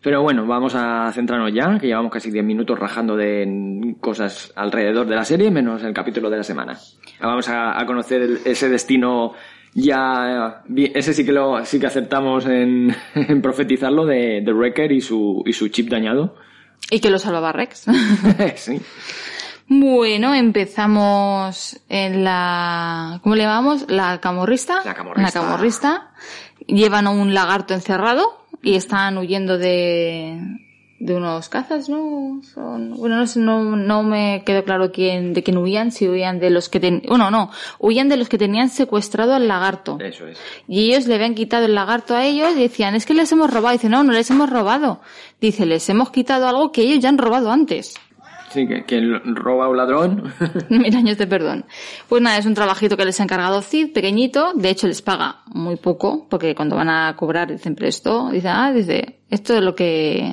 Pero 0.02 0.20
bueno, 0.22 0.44
vamos 0.46 0.74
a 0.74 1.10
centrarnos 1.12 1.52
ya, 1.54 1.78
que 1.78 1.86
llevamos 1.86 2.10
casi 2.10 2.30
10 2.30 2.44
minutos 2.44 2.78
rajando 2.78 3.16
de 3.16 3.94
cosas 4.00 4.52
alrededor 4.56 5.06
de 5.06 5.14
la 5.14 5.24
serie, 5.24 5.50
menos 5.50 5.82
el 5.84 5.94
capítulo 5.94 6.28
de 6.28 6.38
la 6.38 6.42
semana. 6.42 6.76
Vamos 7.20 7.48
a, 7.48 7.80
a 7.80 7.86
conocer 7.86 8.20
el- 8.22 8.40
ese 8.44 8.68
destino 8.68 9.32
ya, 9.74 10.62
ese 10.76 11.14
sí 11.14 11.24
que 11.24 11.30
lo, 11.32 11.64
sí 11.64 11.78
que 11.78 11.86
aceptamos 11.86 12.46
en, 12.46 12.94
en 13.14 13.40
profetizarlo 13.40 14.04
de, 14.04 14.42
de 14.44 14.52
Wrecker 14.52 14.90
y 14.90 15.00
su, 15.00 15.42
y 15.46 15.52
su 15.52 15.68
chip 15.68 15.88
dañado. 15.88 16.34
Y 16.90 16.98
que 16.98 17.08
lo 17.10 17.18
salvaba 17.20 17.52
Rex. 17.52 17.86
sí. 18.56 18.80
Bueno, 19.68 20.34
empezamos 20.34 21.80
en 21.88 22.24
la... 22.24 23.20
¿Cómo 23.22 23.36
le 23.36 23.44
llamamos? 23.44 23.86
La 23.88 24.20
camorrista. 24.20 24.80
La 24.84 24.94
camorrista. 24.94 25.22
La 25.22 25.30
camorrista. 25.46 26.10
Llevan 26.66 27.06
a 27.06 27.10
un 27.10 27.32
lagarto 27.32 27.72
encerrado 27.72 28.41
y 28.62 28.76
están 28.76 29.18
huyendo 29.18 29.58
de, 29.58 30.38
de 31.02 31.16
unos 31.16 31.48
cazas, 31.48 31.88
¿no? 31.88 32.40
Son, 32.42 32.96
bueno, 32.96 33.16
no, 33.16 33.26
sé, 33.26 33.40
no, 33.40 33.76
no 33.76 34.04
me 34.04 34.44
quedó 34.46 34.62
claro 34.62 34.92
quién, 34.92 35.34
de 35.34 35.42
quién 35.42 35.58
huían, 35.58 35.90
si 35.90 36.08
huían 36.08 36.38
de 36.38 36.50
los 36.50 36.68
que 36.68 36.78
ten, 36.78 37.02
bueno, 37.08 37.30
no, 37.30 37.50
huían 37.80 38.08
de 38.08 38.16
los 38.16 38.28
que 38.28 38.38
tenían 38.38 38.68
secuestrado 38.68 39.34
al 39.34 39.48
lagarto. 39.48 39.98
Eso 40.00 40.28
es. 40.28 40.38
Y 40.68 40.92
ellos 40.92 41.06
le 41.08 41.16
habían 41.16 41.34
quitado 41.34 41.66
el 41.66 41.74
lagarto 41.74 42.14
a 42.14 42.24
ellos 42.24 42.52
y 42.56 42.60
decían, 42.60 42.94
es 42.94 43.04
que 43.04 43.14
les 43.14 43.32
hemos 43.32 43.52
robado. 43.52 43.72
Dice, 43.72 43.88
no, 43.88 44.04
no 44.04 44.12
les 44.12 44.30
hemos 44.30 44.48
robado. 44.48 45.00
Dice, 45.40 45.66
les 45.66 45.88
hemos 45.88 46.10
quitado 46.12 46.46
algo 46.46 46.70
que 46.70 46.82
ellos 46.82 47.00
ya 47.00 47.08
han 47.08 47.18
robado 47.18 47.50
antes. 47.50 47.94
Sí, 48.52 48.66
que 48.66 48.84
quien 48.84 49.34
roba 49.36 49.68
un 49.68 49.76
ladrón. 49.76 50.32
Mil 50.68 50.94
años 50.96 51.16
de 51.18 51.26
perdón. 51.26 51.64
Pues 52.08 52.20
nada, 52.22 52.38
es 52.38 52.46
un 52.46 52.54
trabajito 52.54 52.96
que 52.96 53.04
les 53.04 53.18
ha 53.20 53.24
encargado 53.24 53.62
Cid, 53.62 53.92
pequeñito. 53.92 54.52
De 54.54 54.70
hecho, 54.70 54.86
les 54.86 55.00
paga 55.02 55.42
muy 55.46 55.76
poco, 55.76 56.26
porque 56.28 56.54
cuando 56.54 56.76
van 56.76 56.88
a 56.90 57.14
cobrar 57.16 57.50
dicen 57.50 57.74
presto. 57.74 58.30
Dice, 58.30 58.48
ah, 58.48 58.72
dice, 58.72 59.20
esto 59.30 59.54
es 59.54 59.62
lo 59.62 59.74
que, 59.74 60.32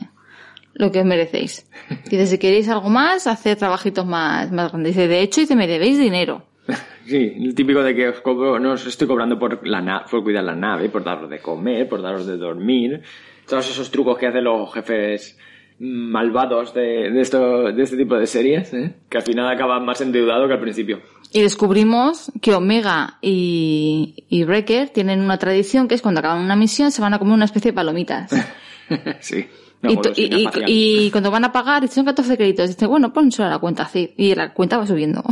lo 0.74 0.92
que 0.92 1.00
os 1.00 1.06
merecéis. 1.06 1.70
Dice, 2.10 2.26
si 2.28 2.38
queréis 2.38 2.68
algo 2.70 2.90
más, 2.90 3.26
haced 3.28 3.58
trabajitos 3.58 4.06
más, 4.06 4.52
más 4.52 4.72
grandes. 4.72 4.96
Dice, 4.96 5.08
de 5.08 5.22
hecho, 5.22 5.42
dice, 5.42 5.56
me 5.56 5.68
debéis 5.68 5.98
dinero. 5.98 6.46
Sí, 7.06 7.34
el 7.44 7.56
típico 7.56 7.82
de 7.82 7.96
que 7.96 8.08
os 8.10 8.22
cobro, 8.22 8.60
no 8.60 8.74
os 8.74 8.86
estoy 8.86 9.08
cobrando 9.08 9.40
por 9.40 9.66
la 9.68 9.82
na- 9.82 10.06
por 10.06 10.22
cuidar 10.22 10.44
la 10.44 10.56
nave, 10.56 10.90
por 10.90 11.04
daros 11.04 11.28
de 11.28 11.40
comer, 11.40 11.90
por 11.90 12.04
daros 12.04 12.28
de 12.28 12.38
dormir. 12.38 13.02
Todos 13.48 13.68
esos 13.68 13.90
trucos 13.90 14.16
que 14.20 14.28
hacen 14.28 14.44
los 14.44 14.72
jefes 14.72 15.36
malvados 15.79 16.74
de, 16.74 17.09
de, 17.12 17.21
esto, 17.21 17.71
de 17.71 17.83
este 17.83 17.95
tipo 17.98 18.15
de 18.15 18.27
series, 18.27 18.74
¿eh? 18.74 18.93
que 19.09 19.17
al 19.17 19.24
final 19.24 19.48
acaban 19.50 19.86
más 19.86 20.01
endeudados 20.01 20.48
que 20.48 20.53
al 20.53 20.59
principio. 20.59 21.00
Y 21.31 21.41
descubrimos 21.41 22.31
que 22.41 22.53
Omega 22.55 23.17
y, 23.21 24.25
y 24.29 24.43
Wrecker 24.43 24.89
tienen 24.89 25.21
una 25.21 25.38
tradición 25.38 25.88
que 25.88 25.95
es 25.95 26.01
cuando 26.01 26.19
acaban 26.19 26.43
una 26.43 26.55
misión 26.55 26.91
se 26.91 27.01
van 27.01 27.13
a 27.13 27.19
comer 27.19 27.33
una 27.36 27.45
especie 27.45 27.71
de 27.71 27.75
palomitas. 27.75 28.31
sí. 29.21 29.48
y, 29.83 29.88
y- 29.93 30.36
y- 30.36 30.45
espacial. 30.45 30.65
y 30.67 31.12
cuando 31.12 31.31
van 31.31 31.45
a 31.45 31.51
pagar, 31.51 31.81
dicen 31.83 32.03
14 32.03 32.36
créditos. 32.36 32.67
Dice, 32.67 32.86
bueno, 32.88 33.13
pónselo 33.13 33.48
a 33.48 33.51
la 33.51 33.59
cuenta 33.59 33.86
Cid. 33.86 34.09
Y 34.17 34.33
la 34.36 34.53
cuenta 34.53 34.77
va 34.77 34.86
subiendo. 34.88 35.24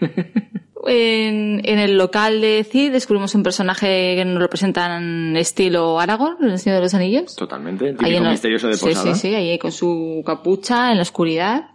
en, 0.86 1.60
en 1.64 1.78
el 1.78 1.96
local 1.98 2.40
de 2.40 2.64
Cid 2.64 2.92
descubrimos 2.92 3.34
un 3.34 3.42
personaje 3.42 4.14
que 4.16 4.24
nos 4.24 4.40
lo 4.40 4.48
presentan 4.48 5.36
estilo 5.36 6.00
Aragorn, 6.00 6.50
el 6.50 6.58
Señor 6.58 6.76
de 6.78 6.82
los 6.82 6.94
Anillos. 6.94 7.36
Totalmente, 7.36 7.90
el 7.90 7.96
Ahí 8.00 8.16
en 8.16 8.24
la- 8.24 8.30
misterioso 8.30 8.68
de 8.68 8.74
sí, 8.74 8.86
posada. 8.86 9.14
Sí, 9.14 9.20
sí, 9.28 9.34
ahí 9.34 9.58
con 9.58 9.72
su 9.72 10.22
capucha 10.24 10.90
en 10.90 10.96
la 10.96 11.02
oscuridad. 11.02 11.70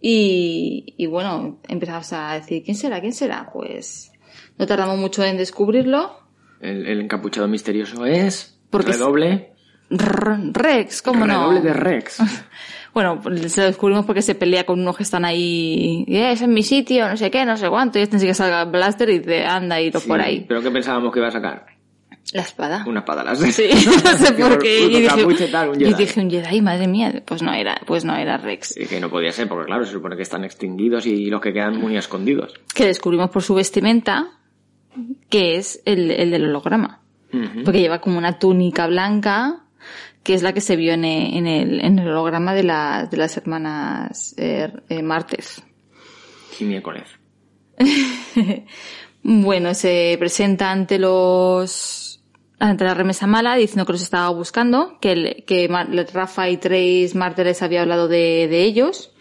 Y, 0.00 0.94
y 0.98 1.06
bueno, 1.06 1.60
empezamos 1.68 2.12
a 2.12 2.34
decir, 2.34 2.62
¿quién 2.64 2.76
será? 2.76 3.00
¿Quién 3.00 3.12
será? 3.14 3.48
Pues 3.52 4.12
no 4.58 4.66
tardamos 4.66 4.98
mucho 4.98 5.24
en 5.24 5.36
descubrirlo. 5.38 6.18
El, 6.60 6.86
el 6.86 7.00
encapuchado 7.00 7.48
misterioso 7.48 8.04
es... 8.04 8.58
Porque 8.70 8.90
es- 8.90 8.98
redoble. 8.98 9.52
R- 9.90 10.50
Rex, 10.52 11.02
¿cómo 11.02 11.26
no? 11.26 11.50
redoble 11.50 11.60
de 11.60 11.72
Rex. 11.72 12.18
Bueno, 12.94 13.20
se 13.48 13.60
lo 13.60 13.66
descubrimos 13.66 14.06
porque 14.06 14.22
se 14.22 14.34
pelea 14.34 14.64
con 14.64 14.80
unos 14.80 14.96
que 14.96 15.02
están 15.02 15.24
ahí, 15.24 16.04
"Eh, 16.08 16.32
es 16.32 16.40
en 16.42 16.54
mi 16.54 16.62
sitio, 16.62 17.08
no 17.08 17.16
sé 17.16 17.30
qué, 17.30 17.44
no 17.44 17.56
sé 17.56 17.68
cuánto, 17.68 17.98
y 17.98 18.02
este 18.02 18.18
sí 18.20 18.26
que 18.26 18.34
salga 18.34 18.64
Blaster 18.64 19.10
y 19.10 19.18
dice, 19.18 19.44
anda, 19.44 19.80
y 19.80 19.90
Sí, 19.92 20.08
por 20.08 20.20
ahí. 20.20 20.44
Pero 20.48 20.62
¿qué 20.62 20.70
pensábamos 20.70 21.12
que 21.12 21.18
iba 21.18 21.28
a 21.28 21.32
sacar? 21.32 21.66
La 22.32 22.40
espada. 22.42 22.84
Una 22.86 23.00
espada 23.00 23.22
láser. 23.24 23.52
Sí, 23.52 23.64
no 24.04 24.10
sé 24.16 24.32
por 24.32 24.58
qué. 24.58 24.86
Y 24.86 25.00
dije, 25.00 25.44
y 25.46 25.50
tal, 25.52 25.68
un 25.70 25.76
y 25.80 25.84
Jedi. 25.84 25.94
dije, 25.94 26.20
un 26.20 26.30
Jedi, 26.30 26.62
madre 26.62 26.86
mía, 26.88 27.22
pues 27.26 27.42
no 27.42 27.52
era, 27.52 27.78
pues 27.86 28.04
no 28.04 28.16
era 28.16 28.38
Rex. 28.38 28.76
Y 28.78 28.86
que 28.86 28.98
no 29.00 29.10
podía 29.10 29.30
ser, 29.32 29.46
porque 29.48 29.66
claro, 29.66 29.84
se 29.84 29.92
supone 29.92 30.16
que 30.16 30.22
están 30.22 30.44
extinguidos 30.44 31.04
y 31.06 31.26
los 31.26 31.40
que 31.40 31.52
quedan 31.52 31.76
muy 31.78 31.96
escondidos. 31.96 32.54
Que 32.74 32.86
descubrimos 32.86 33.30
por 33.30 33.42
su 33.42 33.54
vestimenta 33.54 34.28
que 35.28 35.56
es 35.56 35.82
el, 35.84 36.10
el 36.12 36.30
del 36.30 36.44
holograma. 36.44 37.00
Porque 37.64 37.80
lleva 37.80 38.00
como 38.00 38.16
una 38.16 38.38
túnica 38.38 38.86
blanca, 38.86 39.64
que 40.24 40.34
es 40.34 40.42
la 40.42 40.52
que 40.52 40.60
se 40.60 40.74
vio 40.76 40.92
en 40.94 41.04
el, 41.04 41.34
en 41.36 41.46
el, 41.46 41.80
en 41.84 41.98
el 42.00 42.08
holograma 42.08 42.54
de, 42.54 42.64
las 42.64 43.10
de 43.10 43.16
las 43.18 43.36
hermanas 43.36 44.34
eh, 44.38 44.72
eh, 44.88 45.02
Márquez. 45.02 45.62
Y 46.58 46.64
miércoles. 46.64 47.04
Bueno, 49.26 49.72
se 49.74 50.16
presenta 50.18 50.70
ante 50.70 50.98
los 50.98 52.20
ante 52.58 52.84
la 52.84 52.94
remesa 52.94 53.26
mala 53.26 53.56
diciendo 53.56 53.84
que 53.86 53.92
los 53.92 54.02
estaba 54.02 54.28
buscando, 54.30 54.98
que, 55.00 55.12
el- 55.12 55.44
que 55.46 55.66
Rafa 56.12 56.48
y 56.50 56.56
Trace 56.58 57.10
mártires 57.14 57.62
había 57.62 57.82
hablado 57.82 58.06
de, 58.08 58.48
de 58.48 58.64
ellos. 58.64 59.12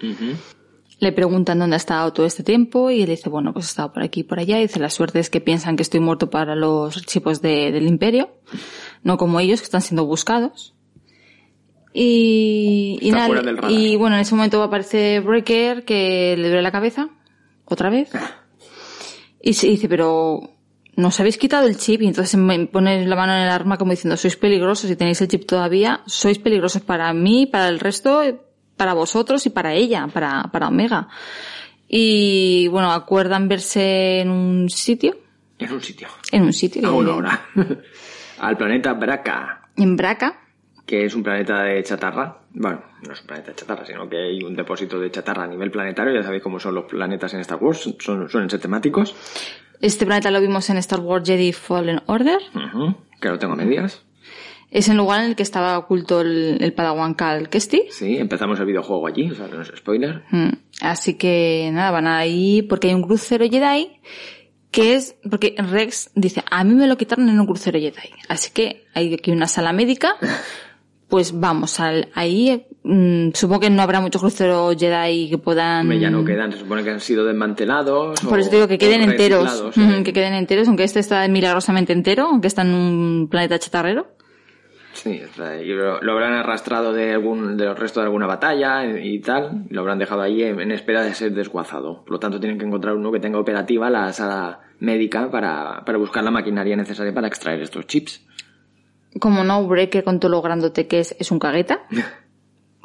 Le 1.00 1.12
preguntan 1.12 1.60
dónde 1.60 1.76
ha 1.76 1.78
estado 1.78 2.14
todo 2.14 2.26
este 2.26 2.44
tiempo 2.44 2.90
y 2.92 3.02
él 3.02 3.10
dice, 3.10 3.30
bueno, 3.30 3.52
pues 3.54 3.66
he 3.66 3.70
estado 3.70 3.92
por 3.94 4.04
aquí 4.04 4.22
y 4.22 4.24
por 4.24 4.40
allá. 4.40 4.60
Y 4.60 4.64
dice, 4.64 4.80
la 4.80 4.90
suerte 4.90 5.20
es 5.20 5.30
que 5.30 5.42
piensan 5.42 5.76
que 5.76 5.84
estoy 5.84 6.00
muerto 6.00 6.30
para 6.30 6.56
los 6.56 6.96
archivos 6.98 7.42
de- 7.42 7.72
del 7.72 7.88
imperio, 7.88 8.30
no 9.04 9.18
como 9.18 9.40
ellos 9.40 9.60
que 9.62 9.66
están 9.66 9.82
siendo 9.82 10.06
buscados. 10.06 10.73
Y, 11.94 12.98
y, 13.02 13.12
nada, 13.12 13.28
fuera 13.28 13.42
del 13.44 13.58
radar. 13.58 13.72
y 13.72 13.96
bueno, 13.96 14.16
en 14.16 14.22
ese 14.24 14.34
momento 14.36 14.62
aparece 14.64 15.20
Breaker 15.20 15.86
que 15.86 16.36
le 16.38 16.48
duele 16.48 16.62
la 16.64 16.72
cabeza, 16.72 17.10
otra 17.66 17.90
vez. 17.90 18.10
Y 19.42 19.54
se 19.54 19.68
dice, 19.68 19.88
pero 19.88 20.50
¿no 20.96 21.08
os 21.10 21.20
habéis 21.20 21.38
quitado 21.38 21.68
el 21.68 21.78
chip? 21.78 22.02
Y 22.02 22.08
entonces 22.08 22.40
me 22.40 22.66
pone 22.68 23.06
la 23.06 23.16
mano 23.16 23.34
en 23.36 23.42
el 23.44 23.50
arma 23.50 23.78
como 23.78 23.92
diciendo, 23.92 24.18
sois 24.18 24.36
peligrosos, 24.38 24.90
si 24.90 24.96
tenéis 24.96 25.22
el 25.22 25.28
chip 25.28 25.46
todavía, 25.46 26.02
sois 26.08 26.40
peligrosos 26.40 26.82
para 26.82 27.14
mí, 27.14 27.46
para 27.46 27.68
el 27.68 27.80
resto, 27.80 28.22
para 28.78 28.94
vosotros 28.94 29.46
y 29.46 29.50
para 29.52 29.74
ella, 29.74 30.08
para, 30.12 30.44
para 30.52 30.70
Omega. 30.70 31.08
Y 31.88 32.68
bueno, 32.70 32.92
acuerdan 32.92 33.48
verse 33.48 34.22
en 34.22 34.30
un 34.32 34.68
sitio, 34.70 35.16
En 35.60 35.72
un 35.74 35.82
sitio. 35.82 36.08
en 36.32 36.44
un 36.44 36.54
sitio, 36.54 36.82
A 36.88 36.90
que- 36.92 36.98
una 36.98 37.16
hora. 37.16 37.46
Al 38.40 38.58
planeta 38.58 38.94
Braca, 38.94 39.70
en 39.76 39.96
Braca, 39.96 40.40
que 40.86 41.06
es 41.06 41.16
un 41.16 41.24
planeta 41.24 41.64
de 41.64 41.82
chatarra. 41.84 42.40
Bueno, 42.52 42.82
no 43.06 43.14
es 43.14 43.22
un 43.22 43.28
planeta 43.28 43.52
de 43.52 43.56
chatarra, 43.56 43.86
sino 43.86 44.08
que 44.10 44.18
hay 44.18 44.44
un 44.44 44.56
depósito 44.56 45.00
de 45.00 45.10
chatarra 45.12 45.44
a 45.44 45.48
nivel 45.48 45.72
planetario. 45.72 46.14
Ya 46.14 46.24
sabéis 46.24 46.44
cómo 46.44 46.60
son 46.60 46.76
los 46.76 46.86
planetas 46.86 47.34
en 47.34 47.40
Star 47.42 47.58
Wars, 47.62 47.96
son, 48.00 48.30
suelen 48.30 48.50
ser 48.50 48.60
temáticos. 48.60 49.16
Este 49.82 50.06
planeta 50.06 50.32
lo 50.32 50.40
vimos 50.40 50.70
en 50.70 50.78
Star 50.78 51.00
Wars 51.00 51.28
Jedi 51.28 51.52
Fallen 51.52 52.02
Order. 52.06 52.40
Que 53.20 53.30
lo 53.30 53.40
tengo 53.40 53.54
a 53.54 53.58
medias. 53.58 54.04
Es 54.72 54.90
el 54.90 54.98
lugar 54.98 55.22
en 55.22 55.30
el 55.30 55.36
que 55.36 55.44
estaba 55.44 55.78
oculto 55.78 56.22
el, 56.22 56.58
el 56.60 56.74
Padawan 56.74 57.14
Cal 57.14 57.48
Kestis. 57.50 57.94
Sí, 57.94 58.18
empezamos 58.18 58.60
el 58.60 58.66
videojuego 58.66 59.06
allí, 59.06 59.30
o 59.30 59.36
sea, 59.36 59.48
no 59.48 59.62
es 59.62 59.72
spoiler. 59.76 60.24
Mm, 60.32 60.50
Así 60.82 61.14
que 61.16 61.70
nada, 61.72 61.92
van 61.92 62.08
ahí 62.08 62.64
porque 62.64 62.88
hay 62.88 62.96
un 62.96 63.04
crucero 63.04 63.46
Jedi 63.48 64.00
que 64.72 64.96
es, 64.96 65.16
porque 65.30 65.54
Rex 65.58 66.10
dice, 66.16 66.44
a 66.50 66.64
mí 66.64 66.74
me 66.74 66.88
lo 66.88 66.98
quitaron 66.98 67.30
en 67.30 67.40
un 67.40 67.46
crucero 67.46 67.78
Jedi. 67.80 68.10
Así 68.28 68.50
que 68.52 68.88
hay 68.96 69.14
aquí 69.14 69.32
una 69.32 69.48
sala 69.48 69.72
médica, 69.72 70.16
pues 71.14 71.40
vamos 71.40 71.80
al, 71.80 72.10
ahí, 72.16 72.66
mm, 72.82 73.34
supongo 73.36 73.60
que 73.60 73.70
no 73.70 73.84
habrá 73.84 74.02
muchos 74.02 74.20
cruceros 74.20 74.76
Jedi 74.76 75.30
que 75.30 75.38
puedan... 75.38 75.82
Hombre, 75.82 76.00
Ya 76.00 76.10
no 76.10 76.26
quedan, 76.26 76.52
se 76.52 76.58
supone 76.58 76.84
que 76.84 76.90
han 76.90 77.00
sido 77.00 77.24
desmantelados. 77.24 78.20
Por 78.22 78.40
eso 78.40 78.50
digo 78.50 78.68
que 78.68 78.80
queden 78.80 79.04
enteros, 79.04 79.64
eh. 79.78 80.02
que 80.04 80.12
queden 80.12 80.34
enteros, 80.34 80.68
aunque 80.68 80.86
este 80.86 81.00
está 81.00 81.28
milagrosamente 81.28 81.94
entero, 81.94 82.30
aunque 82.32 82.48
está 82.48 82.64
en 82.64 82.74
un 82.74 83.28
planeta 83.30 83.60
chatarrero. 83.60 84.08
Sí, 84.94 85.22
lo, 85.68 86.02
lo 86.02 86.12
habrán 86.14 86.34
arrastrado 86.34 86.94
de 86.94 87.12
algún, 87.12 87.58
de 87.58 87.66
los 87.66 87.78
restos 87.78 88.02
de 88.02 88.06
alguna 88.06 88.26
batalla 88.26 88.84
y 88.84 89.20
tal, 89.20 89.66
y 89.70 89.74
lo 89.76 89.82
habrán 89.82 90.00
dejado 90.00 90.24
ahí 90.24 90.42
en, 90.42 90.60
en 90.62 90.72
espera 90.72 91.04
de 91.04 91.14
ser 91.14 91.32
desguazado. 91.34 92.04
Por 92.06 92.14
lo 92.14 92.20
tanto, 92.20 92.40
tienen 92.40 92.58
que 92.58 92.66
encontrar 92.66 92.96
uno 92.96 93.12
que 93.12 93.20
tenga 93.20 93.38
operativa 93.38 93.88
la 93.92 94.12
sala 94.14 94.62
médica 94.80 95.30
para, 95.30 95.84
para 95.86 96.00
buscar 96.00 96.24
la 96.24 96.32
maquinaria 96.32 96.76
necesaria 96.76 97.14
para 97.14 97.28
extraer 97.28 97.62
estos 97.62 97.86
chips. 97.86 98.26
Como 99.24 99.46
no, 99.46 99.66
Breaker 99.66 100.04
con 100.04 100.20
todo 100.20 100.32
lo 100.32 100.42
grandote 100.42 100.86
que 100.86 101.00
es, 101.00 101.16
es 101.18 101.32
un 101.32 101.40
cagueta. 101.40 101.84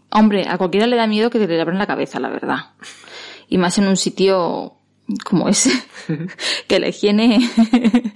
Hombre, 0.08 0.46
a 0.48 0.56
cualquiera 0.56 0.86
le 0.86 0.94
da 0.94 1.08
miedo 1.08 1.30
que 1.30 1.40
te 1.40 1.48
le 1.48 1.60
abran 1.60 1.78
la 1.78 1.88
cabeza, 1.88 2.20
la 2.20 2.28
verdad. 2.28 2.58
Y 3.48 3.58
más 3.58 3.76
en 3.78 3.88
un 3.88 3.96
sitio 3.96 4.74
como 5.24 5.48
ese, 5.48 5.72
que 6.68 6.78
la 6.78 6.86
higiene... 6.90 7.40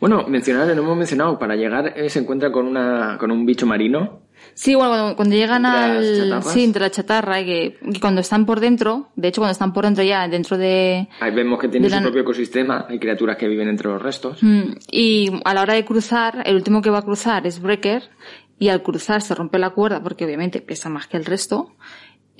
Bueno, 0.00 0.26
mencionar, 0.28 0.66
no 0.74 0.82
hemos 0.82 0.96
mencionado, 0.96 1.38
para 1.38 1.56
llegar 1.56 1.92
eh, 1.94 2.08
se 2.08 2.20
encuentra 2.20 2.50
con 2.50 2.66
una, 2.66 3.18
con 3.18 3.30
un 3.30 3.44
bicho 3.44 3.66
marino. 3.66 4.22
Sí, 4.62 4.74
bueno, 4.74 4.90
cuando, 4.90 5.16
cuando 5.16 5.34
llegan 5.36 5.64
al... 5.64 6.42
Sí, 6.42 6.64
entre 6.64 6.82
la 6.82 6.90
chatarra 6.90 7.40
y 7.40 7.44
que, 7.46 7.78
y 7.82 7.98
cuando 7.98 8.20
están 8.20 8.44
por 8.44 8.60
dentro, 8.60 9.08
de 9.16 9.28
hecho 9.28 9.40
cuando 9.40 9.52
están 9.52 9.72
por 9.72 9.84
dentro 9.86 10.04
ya, 10.04 10.28
dentro 10.28 10.58
de... 10.58 11.08
Ahí 11.20 11.34
vemos 11.34 11.58
que 11.58 11.68
tiene 11.68 11.88
su 11.88 11.94
la- 11.96 12.02
propio 12.02 12.20
ecosistema, 12.20 12.84
hay 12.86 12.98
criaturas 12.98 13.38
que 13.38 13.48
viven 13.48 13.68
entre 13.68 13.88
los 13.88 14.02
restos. 14.02 14.42
Mm, 14.42 14.72
Y 14.90 15.30
a 15.46 15.54
la 15.54 15.62
hora 15.62 15.72
de 15.72 15.84
cruzar, 15.86 16.42
el 16.44 16.56
último 16.56 16.82
que 16.82 16.90
va 16.90 16.98
a 16.98 17.02
cruzar 17.02 17.46
es 17.46 17.62
Breaker, 17.62 18.02
y 18.58 18.68
al 18.68 18.82
cruzar 18.82 19.22
se 19.22 19.34
rompe 19.34 19.58
la 19.58 19.70
cuerda, 19.70 20.02
porque 20.02 20.26
obviamente 20.26 20.60
pesa 20.60 20.90
más 20.90 21.06
que 21.06 21.16
el 21.16 21.24
resto, 21.24 21.74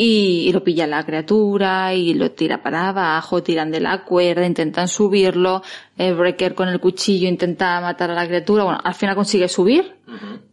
y, 0.02 0.46
y 0.48 0.52
lo 0.52 0.64
pilla 0.64 0.86
la 0.86 1.04
criatura, 1.04 1.92
y 1.92 2.14
lo 2.14 2.30
tira 2.30 2.62
para 2.62 2.88
abajo, 2.88 3.42
tiran 3.42 3.70
de 3.70 3.80
la 3.80 4.02
cuerda, 4.04 4.46
intentan 4.46 4.88
subirlo, 4.88 5.62
el 5.98 6.14
Breaker 6.14 6.54
con 6.54 6.68
el 6.68 6.80
cuchillo 6.80 7.28
intenta 7.28 7.78
matar 7.82 8.10
a 8.10 8.14
la 8.14 8.26
criatura, 8.26 8.64
bueno, 8.64 8.78
al 8.82 8.94
final 8.94 9.14
consigue 9.14 9.46
subir, 9.48 9.96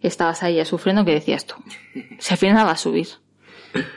y 0.01 0.07
estabas 0.07 0.43
ahí 0.43 0.55
ya 0.55 0.65
sufriendo, 0.65 1.05
que 1.05 1.13
decías 1.13 1.45
tú? 1.45 1.55
Si 2.19 2.33
al 2.33 2.37
final 2.37 2.65
va 2.67 2.71
a 2.71 2.77
subir. 2.77 3.07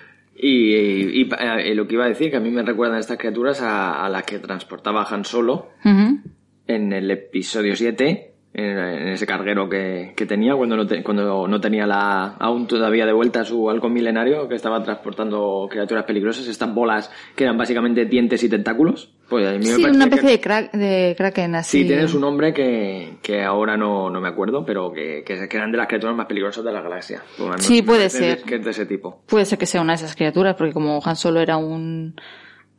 Y, 0.42 0.74
y- 0.74 1.20
y, 1.22 1.28
eh, 1.38 1.74
lo 1.74 1.86
que 1.86 1.94
iba 1.96 2.06
a 2.06 2.08
decir, 2.08 2.30
que 2.30 2.38
a 2.38 2.40
mí 2.40 2.50
me 2.50 2.62
recuerdan 2.62 2.98
estas 2.98 3.18
criaturas 3.18 3.60
a, 3.60 4.02
a 4.06 4.08
las 4.08 4.22
que 4.22 4.38
transportaba 4.38 5.04
Han 5.10 5.26
Solo 5.26 5.68
en 6.66 6.92
el 6.94 7.10
episodio 7.10 7.76
7, 7.76 8.29
en, 8.52 9.08
ese 9.08 9.26
carguero 9.26 9.68
que, 9.68 10.12
que 10.16 10.26
tenía 10.26 10.54
cuando 10.56 10.76
no, 10.76 10.86
te- 10.86 11.02
cuando 11.04 11.46
no 11.46 11.60
tenía 11.60 11.86
la, 11.86 12.34
aún 12.38 12.66
todavía 12.66 13.06
de 13.06 13.12
vuelta 13.12 13.44
su 13.44 13.70
halcón 13.70 13.92
milenario, 13.92 14.48
que 14.48 14.56
estaba 14.56 14.82
transportando 14.82 15.68
criaturas 15.70 16.04
peligrosas, 16.04 16.46
estas 16.48 16.74
bolas 16.74 17.10
que 17.36 17.44
eran 17.44 17.56
básicamente 17.56 18.06
dientes 18.06 18.42
y 18.42 18.48
tentáculos. 18.48 19.12
Pues 19.28 19.46
a 19.46 19.52
mí 19.52 19.64
Sí, 19.64 19.84
una 19.84 20.08
que- 20.08 20.16
especie 20.16 20.30
de, 20.30 20.40
crack, 20.40 20.72
de 20.72 21.14
kraken 21.16 21.54
así. 21.54 21.82
Sí, 21.82 21.86
tienen 21.86 22.08
su 22.08 22.18
nombre 22.18 22.52
que, 22.52 23.18
que 23.22 23.42
ahora 23.44 23.76
no, 23.76 24.10
no 24.10 24.20
me 24.20 24.28
acuerdo, 24.28 24.64
pero 24.66 24.92
que, 24.92 25.22
que, 25.24 25.48
que 25.48 25.56
eran 25.56 25.70
de 25.70 25.78
las 25.78 25.86
criaturas 25.86 26.16
más 26.16 26.26
peligrosas 26.26 26.64
de 26.64 26.72
la 26.72 26.80
galaxia. 26.82 27.22
Bueno, 27.38 27.58
Sí, 27.58 27.82
puede 27.82 28.10
ser. 28.10 28.42
Que 28.42 28.56
es 28.56 28.64
de 28.64 28.70
ese 28.72 28.86
tipo. 28.86 29.22
Puede 29.26 29.44
ser 29.44 29.58
que 29.58 29.66
sea 29.66 29.80
una 29.80 29.92
de 29.92 29.98
esas 29.98 30.16
criaturas, 30.16 30.56
porque 30.56 30.72
como 30.72 31.00
Han 31.04 31.14
Solo 31.14 31.38
era 31.40 31.56
un 31.56 32.16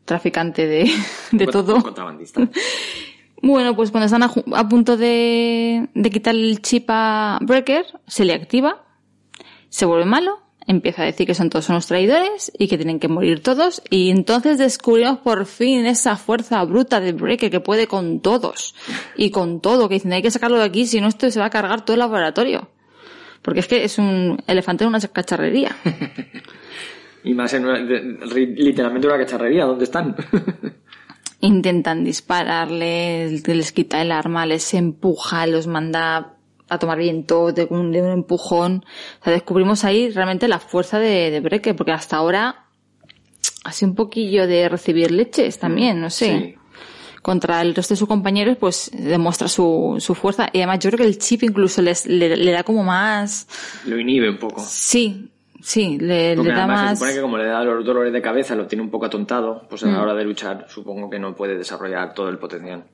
traficante 0.04 0.68
de, 0.68 0.92
de 1.32 1.46
Un 1.46 1.52
todo. 1.52 1.82
contrabandista. 1.82 2.42
Bueno, 3.42 3.76
pues 3.76 3.92
cuando 3.92 4.06
están 4.06 4.24
a, 4.24 4.70
punto 4.70 4.98
de, 4.98 5.90
de 5.94 6.10
quitar 6.12 6.36
el 6.36 6.62
chip 6.62 6.86
a 6.90 7.40
Breaker, 7.42 7.86
se 8.08 8.24
le 8.26 8.34
activa, 8.34 8.84
se 9.70 9.86
vuelve 9.86 10.06
malo, 10.06 10.40
empieza 10.68 11.02
a 11.02 11.06
decir 11.06 11.26
que 11.26 11.34
son 11.34 11.50
todos 11.50 11.68
unos 11.70 11.88
traidores 11.88 12.52
y 12.60 12.68
que 12.68 12.78
tienen 12.78 13.00
que 13.00 13.08
morir 13.08 13.42
todos, 13.42 13.82
y 13.90 14.12
entonces 14.12 14.60
descubrimos 14.60 15.18
por 15.20 15.48
fin 15.48 15.88
esa 15.88 16.18
fuerza 16.18 16.64
bruta 16.66 17.00
de 17.00 17.14
Breaker 17.14 17.50
que 17.50 17.60
puede 17.60 17.88
con 17.88 18.20
todos, 18.22 18.76
y 19.18 19.32
con 19.32 19.60
todo, 19.60 19.90
que 19.90 19.96
dicen 19.96 20.14
hay 20.14 20.22
que 20.22 20.30
sacarlo 20.32 20.58
de 20.60 20.66
aquí, 20.66 20.86
si 20.86 21.02
no 21.02 21.08
esto 21.08 21.30
se 21.32 21.40
va 21.40 21.48
a 21.48 21.50
cargar 21.50 21.84
todo 21.84 21.96
el 21.96 22.00
laboratorio. 22.00 22.70
Porque 23.42 23.62
es 23.62 23.68
que 23.68 23.84
es 23.84 23.98
un 23.98 24.38
elefante 24.46 24.84
en 24.84 24.90
una 24.90 25.00
cacharrería. 25.00 25.76
Y 27.24 27.36
más 27.36 27.54
en 27.54 27.66
una- 27.66 27.78
literalmente 27.80 29.08
una 29.08 29.18
cacharrería, 29.20 29.66
¿dónde 29.66 29.84
están? 29.84 30.16
intentan 31.42 32.04
dispararle, 32.04 33.42
les 33.46 33.72
quita 33.72 34.02
el 34.02 34.12
arma, 34.12 34.46
les 34.46 34.74
empuja, 34.74 35.46
los 35.48 35.68
manda 35.68 36.36
a 36.70 36.80
tomar 36.80 36.98
viento 36.98 37.52
de 37.52 37.68
un, 37.70 37.92
de 37.92 38.02
un 38.02 38.12
empujón. 38.12 38.86
O 39.20 39.24
sea, 39.24 39.34
descubrimos 39.34 39.84
ahí 39.84 40.10
realmente 40.10 40.48
la 40.48 40.60
fuerza 40.60 41.00
de, 41.00 41.30
de 41.30 41.40
Breaker, 41.42 41.76
porque 41.76 41.92
hasta 41.92 42.18
ahora 42.18 42.68
hace 43.64 43.86
un 43.86 43.96
poquillo 43.96 44.48
de 44.48 44.70
recibir 44.70 45.12
leches 45.12 45.60
también, 45.60 46.00
no 46.00 46.10
sé. 46.10 46.40
Sí. 46.40 46.56
Contra 47.22 47.62
el 47.62 47.76
resto 47.76 47.94
de 47.94 48.00
sus 48.00 48.08
compañeros, 48.08 48.58
pues 48.60 48.90
demuestra 48.94 49.48
su, 49.48 49.98
su 50.00 50.16
fuerza. 50.16 50.50
Y 50.54 50.58
además 50.60 50.80
yo 50.80 50.90
creo 50.90 51.06
que 51.06 51.12
el 51.12 51.20
chip 51.20 51.44
incluso 51.44 51.82
les, 51.82 52.08
le, 52.08 52.36
le 52.36 52.52
da 52.52 52.64
como 52.64 52.84
más... 52.84 53.48
Lo 53.86 54.00
inhibe 54.00 54.30
un 54.30 54.38
poco. 54.38 54.64
Sí, 54.68 55.30
sí, 55.62 55.98
le, 56.00 56.36
Porque 56.36 56.50
le 56.50 56.56
da 56.56 56.64
además 56.64 56.80
se 56.80 56.86
más... 56.86 57.00
supone 57.00 57.14
que 57.16 57.22
como 57.22 57.38
le 57.38 57.46
da 57.46 57.64
los 57.64 57.86
dolores 57.86 58.12
de 58.14 58.22
cabeza, 58.22 58.56
lo 58.56 58.68
tiene 58.68 58.84
un 58.84 58.90
poco 58.92 59.06
atontado, 59.06 59.68
pues 59.70 59.84
a 59.84 59.88
Mm. 59.88 59.94
la 59.94 60.02
hora 60.02 60.14
de 60.16 60.24
luchar 60.26 60.66
supongo 60.70 61.10
que 61.10 61.20
no 61.20 61.36
puede 61.36 61.58
desarrollar 61.58 62.14
todo 62.14 62.30
el 62.30 62.38
potencial. 62.38 62.86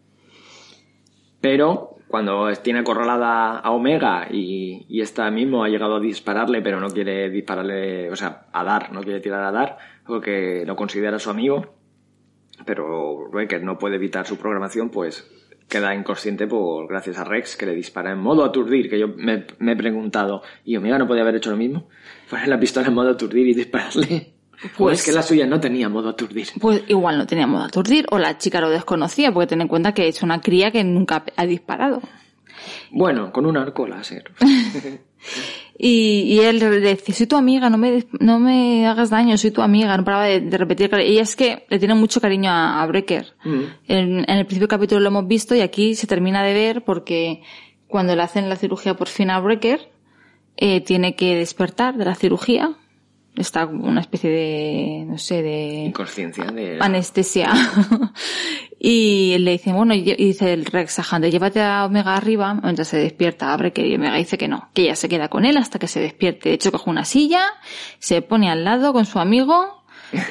Pero 1.41 1.95
cuando 2.07 2.51
tiene 2.63 2.79
acorralada 2.79 3.59
a 3.59 3.71
Omega 3.71 4.27
y, 4.31 4.85
y 4.89 5.01
esta 5.01 5.29
mismo 5.29 5.63
ha 5.63 5.69
llegado 5.69 5.97
a 5.97 5.99
dispararle, 5.99 6.61
pero 6.61 6.79
no 6.79 6.89
quiere 6.89 7.29
dispararle, 7.29 8.09
o 8.11 8.15
sea, 8.15 8.47
a 8.51 8.63
dar, 8.63 8.91
no 8.91 9.01
quiere 9.01 9.19
tirar 9.19 9.43
a 9.43 9.51
dar, 9.51 9.77
porque 10.05 10.63
lo 10.65 10.75
considera 10.75 11.19
su 11.19 11.29
amigo, 11.29 11.75
pero 12.65 13.29
Breaker 13.29 13.63
no 13.63 13.77
puede 13.77 13.95
evitar 13.97 14.25
su 14.25 14.37
programación, 14.37 14.89
pues 14.89 15.29
queda 15.67 15.93
inconsciente 15.93 16.47
por 16.47 16.87
gracias 16.87 17.17
a 17.17 17.23
Rex 17.23 17.57
que 17.57 17.65
le 17.65 17.73
dispara 17.75 18.11
en 18.11 18.19
modo 18.19 18.43
aturdir, 18.45 18.89
que 18.89 18.97
yo 18.99 19.07
me, 19.09 19.45
me 19.59 19.73
he 19.73 19.75
preguntado, 19.75 20.41
¿y 20.63 20.75
Omega 20.77 20.97
no 20.97 21.07
podía 21.07 21.23
haber 21.23 21.35
hecho 21.35 21.51
lo 21.51 21.57
mismo? 21.57 21.89
Poner 22.29 22.47
la 22.47 22.59
pistola 22.59 22.87
en 22.87 22.93
modo 22.93 23.09
aturdir 23.11 23.47
y 23.47 23.53
dispararle. 23.53 24.33
Pues 24.59 24.73
Pues- 24.75 24.99
es 25.01 25.05
que 25.05 25.11
la 25.11 25.21
suya 25.21 25.45
no 25.45 25.59
tenía 25.59 25.87
modo 25.87 26.09
aturdir. 26.09 26.47
Pues 26.59 26.81
igual 26.87 27.19
no 27.19 27.27
tenía 27.27 27.45
modo 27.45 27.65
aturdir, 27.65 28.07
o 28.09 28.17
la 28.17 28.39
chica 28.39 28.59
lo 28.59 28.71
desconocía, 28.71 29.31
porque 29.31 29.45
ten 29.45 29.61
en 29.61 29.67
cuenta 29.67 29.93
que 29.93 30.07
es 30.07 30.23
una 30.23 30.41
cría 30.41 30.71
que 30.71 30.83
nunca 30.83 31.23
ha 31.35 31.45
disparado. 31.45 32.01
Bueno, 32.89 33.31
con 33.31 33.45
un 33.45 33.55
arco 33.55 33.85
láser. 33.87 34.31
Y, 35.79 36.21
y 36.23 36.39
él 36.39 36.57
le 36.57 36.79
decía, 36.79 37.13
soy 37.13 37.27
tu 37.27 37.35
amiga, 37.35 37.69
no 37.69 37.77
me, 37.77 38.05
no 38.19 38.39
me 38.39 38.87
hagas 38.87 39.11
daño, 39.11 39.37
soy 39.37 39.51
tu 39.51 39.61
amiga, 39.61 39.95
no 39.95 40.03
paraba 40.03 40.25
de, 40.25 40.41
de 40.41 40.57
repetir. 40.57 40.91
Y 41.05 41.19
es 41.19 41.35
que 41.35 41.65
le 41.69 41.77
tiene 41.77 41.93
mucho 41.93 42.19
cariño 42.19 42.49
a, 42.49 42.81
a 42.81 42.87
Breaker. 42.87 43.35
Mm. 43.43 43.61
En, 43.87 44.17
en 44.19 44.37
el 44.37 44.45
principio 44.45 44.67
del 44.67 44.69
capítulo 44.69 45.01
lo 45.01 45.09
hemos 45.09 45.27
visto 45.27 45.55
y 45.55 45.61
aquí 45.61 45.93
se 45.93 46.07
termina 46.07 46.43
de 46.43 46.53
ver 46.53 46.83
porque 46.83 47.43
cuando 47.87 48.15
le 48.15 48.23
hacen 48.23 48.49
la 48.49 48.55
cirugía 48.55 48.95
por 48.95 49.07
fin 49.07 49.29
a 49.29 49.39
Breaker, 49.39 49.91
eh, 50.57 50.81
tiene 50.81 51.15
que 51.15 51.35
despertar 51.35 51.95
de 51.97 52.05
la 52.05 52.15
cirugía. 52.15 52.75
Está 53.37 53.67
una 53.67 54.01
especie 54.01 54.29
de, 54.31 55.05
no 55.07 55.17
sé, 55.19 55.43
de... 55.43 55.83
Inconsciencia 55.85 56.45
de... 56.45 56.79
anestesia. 56.81 57.53
y 58.79 59.37
le 59.39 59.51
dicen, 59.51 59.75
bueno, 59.75 59.93
y 59.93 60.01
dice 60.01 60.53
el 60.53 60.65
Rex 60.65 60.99
a 60.99 61.15
Hunter, 61.15 61.31
llévate 61.31 61.61
a 61.61 61.85
Omega 61.85 62.15
arriba, 62.15 62.53
mientras 62.55 62.87
se 62.87 62.97
despierta, 62.97 63.53
abre 63.53 63.71
que 63.73 63.85
y 63.87 63.95
Omega 63.95 64.15
dice 64.17 64.37
que 64.37 64.47
no, 64.47 64.69
que 64.73 64.83
ella 64.83 64.95
se 64.95 65.07
queda 65.09 65.29
con 65.29 65.45
él 65.45 65.57
hasta 65.57 65.79
que 65.79 65.87
se 65.87 65.99
despierte. 65.99 66.49
De 66.49 66.55
hecho, 66.55 66.71
coge 66.71 66.89
una 66.89 67.05
silla, 67.05 67.41
se 67.99 68.21
pone 68.21 68.49
al 68.49 68.63
lado 68.63 68.91
con 68.93 69.05
su 69.05 69.19
amigo, 69.19 69.83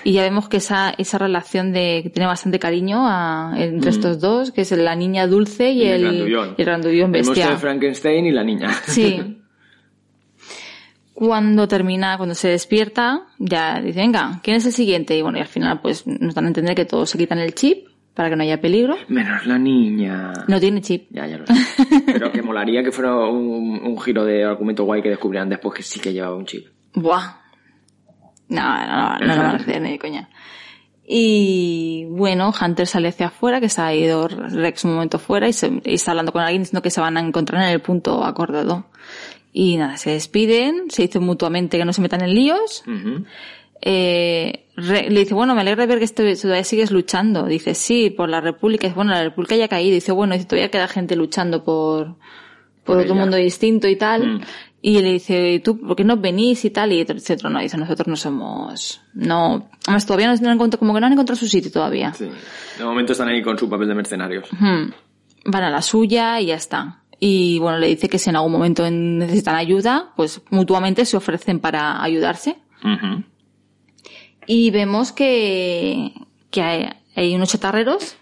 y 0.05 0.13
ya 0.13 0.23
vemos 0.23 0.49
que 0.49 0.57
esa, 0.57 0.95
esa 0.97 1.19
relación 1.19 1.73
de, 1.73 2.01
que 2.03 2.11
tiene 2.11 2.27
bastante 2.27 2.59
cariño 2.59 3.07
a- 3.07 3.53
entre 3.57 3.91
estos 3.91 4.21
dos, 4.21 4.51
que 4.51 4.63
es 4.63 4.73
la 4.73 4.97
niña 4.97 5.27
dulce 5.27 5.71
y, 5.71 5.83
y 5.83 5.87
el, 5.87 6.01
grandullón. 6.03 6.55
y 6.57 6.61
el 6.63 6.67
grandullón 6.67 7.15
El 7.15 7.25
monstruo 7.25 7.35
bestia. 7.35 7.51
de 7.51 7.57
Frankenstein 7.59 8.27
y 8.27 8.33
la 8.33 8.43
niña. 8.43 8.71
Sí. 8.87 9.39
Cuando 11.17 11.67
termina, 11.67 12.19
cuando 12.19 12.35
se 12.35 12.49
despierta, 12.49 13.23
ya 13.39 13.81
dice, 13.81 14.01
venga, 14.01 14.39
¿quién 14.43 14.59
es 14.59 14.67
el 14.67 14.73
siguiente? 14.73 15.17
Y 15.17 15.23
bueno, 15.23 15.39
y 15.39 15.41
al 15.41 15.47
final 15.47 15.81
pues 15.81 16.07
nos 16.07 16.35
dan 16.35 16.45
a 16.45 16.49
entender 16.49 16.75
que 16.75 16.85
todos 16.85 17.09
se 17.09 17.17
quitan 17.17 17.39
el 17.39 17.55
chip 17.55 17.89
para 18.13 18.29
que 18.29 18.37
no 18.37 18.43
haya 18.43 18.61
peligro. 18.61 18.97
Menos 19.09 19.47
la 19.47 19.59
niña. 19.59 20.35
No 20.47 20.61
tiene 20.61 20.83
chip. 20.83 21.09
Ya, 21.11 21.27
ya 21.27 21.39
lo 21.39 21.47
sé. 21.47 21.55
Pero 22.05 22.31
que 22.31 22.43
molaría 22.43 22.83
que 22.83 22.93
fuera 22.93 23.17
un, 23.17 23.81
un 23.83 23.99
giro 23.99 24.27
de 24.27 24.45
argumento 24.45 24.85
guay 24.85 25.01
que 25.01 25.09
descubrieran 25.09 25.49
después 25.49 25.75
que 25.75 25.83
sí 25.83 26.01
que 26.01 26.13
llevaba 26.13 26.37
un 26.37 26.45
chip. 26.45 26.67
Buah. 26.93 27.41
No, 28.49 28.63
no, 28.63 28.87
no, 28.87 29.19
no 29.19 29.27
lo 29.27 29.43
van 29.43 29.47
a 29.47 29.57
hacer 29.57 29.81
ni 29.81 29.93
de 29.93 29.99
coña. 29.99 30.29
Y 31.09 32.05
bueno, 32.11 32.53
Hunter 32.61 32.87
sale 32.87 33.09
hacia 33.09 33.29
afuera, 33.29 33.59
que 33.59 33.71
se 33.71 33.81
ha 33.81 33.95
ido 33.95 34.29
Rex 34.29 34.85
un 34.85 34.95
momento 34.95 35.19
fuera 35.19 35.49
y, 35.49 35.55
se, 35.55 35.81
y 35.83 35.95
está 35.95 36.11
hablando 36.11 36.33
con 36.33 36.43
alguien 36.43 36.63
diciendo 36.63 36.83
que 36.83 36.91
se 36.91 37.01
van 37.01 37.17
a 37.17 37.21
encontrar 37.21 37.63
en 37.63 37.71
el 37.71 37.81
punto 37.81 38.23
acordado. 38.23 38.87
Y 39.59 39.79
nada, 39.79 39.97
se 39.97 40.11
despiden, 40.11 40.91
se 40.91 41.01
dicen 41.03 41.23
mutuamente 41.23 41.79
que 41.79 41.85
no 41.87 41.95
se 41.95 42.03
metan 42.03 42.21
en 42.23 42.35
líos. 42.35 42.85
Ujú. 42.87 43.25
Eh, 43.81 44.67
re- 44.77 45.09
le 45.09 45.21
dice, 45.21 45.33
bueno, 45.33 45.55
me 45.55 45.63
alegra 45.63 45.87
ver 45.87 45.99
que 45.99 46.05
esto- 46.05 46.23
todavía 46.43 46.63
sigues 46.65 46.91
luchando. 46.91 47.47
Dice, 47.47 47.75
sí, 47.75 48.11
por 48.11 48.29
la 48.29 48.41
República. 48.43 48.87
Dice, 48.87 48.95
bueno, 48.97 49.13
la 49.13 49.23
República 49.23 49.57
ya 49.57 49.65
ha 49.65 49.69
caído. 49.69 49.95
Dice, 49.95 50.13
bueno, 50.13 50.37
todavía 50.45 50.71
queda 50.71 50.89
gente 50.89 51.17
luchando 51.17 51.65
por, 51.65 52.07
por, 52.09 52.17
Por 52.85 52.97
otro 52.99 53.13
ella. 53.13 53.21
mundo 53.23 53.37
distinto 53.39 53.89
y 53.89 53.97
tal. 53.97 54.27
Mm. 54.39 54.41
Y 54.83 55.01
le 55.01 55.13
dice, 55.15 55.53
¿y 55.55 55.61
tú 55.61 55.81
por 55.81 55.97
qué 55.97 56.05
no 56.05 56.17
venís 56.19 56.65
y 56.67 56.71
tal? 56.71 56.93
Y 56.93 57.01
otro, 57.01 57.17
no, 57.51 57.61
dice, 57.61 57.77
nosotros 57.79 58.07
no 58.09 58.17
somos, 58.17 59.01
no, 59.15 59.69
además 59.85 60.05
todavía 60.07 60.27
no 60.27 60.33
han 60.35 60.45
encontrado, 60.55 60.79
como 60.79 60.95
que 60.95 61.01
no 61.01 61.07
han 61.07 61.13
encontrado 61.15 61.39
su 61.41 61.49
sitio 61.49 61.73
todavía. 61.73 62.13
Sí. 62.15 62.29
De 62.79 62.85
momento 62.85 63.13
están 63.13 63.29
ahí 63.29 63.43
con 63.43 63.59
su 63.59 63.69
papel 63.69 63.89
de 63.89 63.95
mercenarios. 63.95 64.53
Ujú. 64.53 64.93
Van 65.47 65.63
a 65.65 65.71
la 65.71 65.83
suya 65.83 66.41
y 66.41 66.47
ya 66.47 66.55
está. 66.57 67.01
Y 67.19 67.59
bueno, 67.61 67.79
le 67.79 67.87
dice 67.89 68.09
que 68.09 68.19
si 68.19 68.29
en 68.31 68.37
algún 68.37 68.53
momento 68.53 68.89
necesitan 68.91 69.55
ayuda, 69.55 70.13
pues 70.17 70.43
mutuamente 70.51 71.05
se 71.07 71.17
ofrecen 71.17 71.61
para 71.61 72.03
ayudarse. 72.03 72.57
Y 74.47 74.71
vemos 74.71 75.13
que, 75.13 76.13
que 76.51 76.63
hay, 76.63 76.89
hay 77.17 77.35
unos 77.35 77.49
chatarreros 77.51 78.17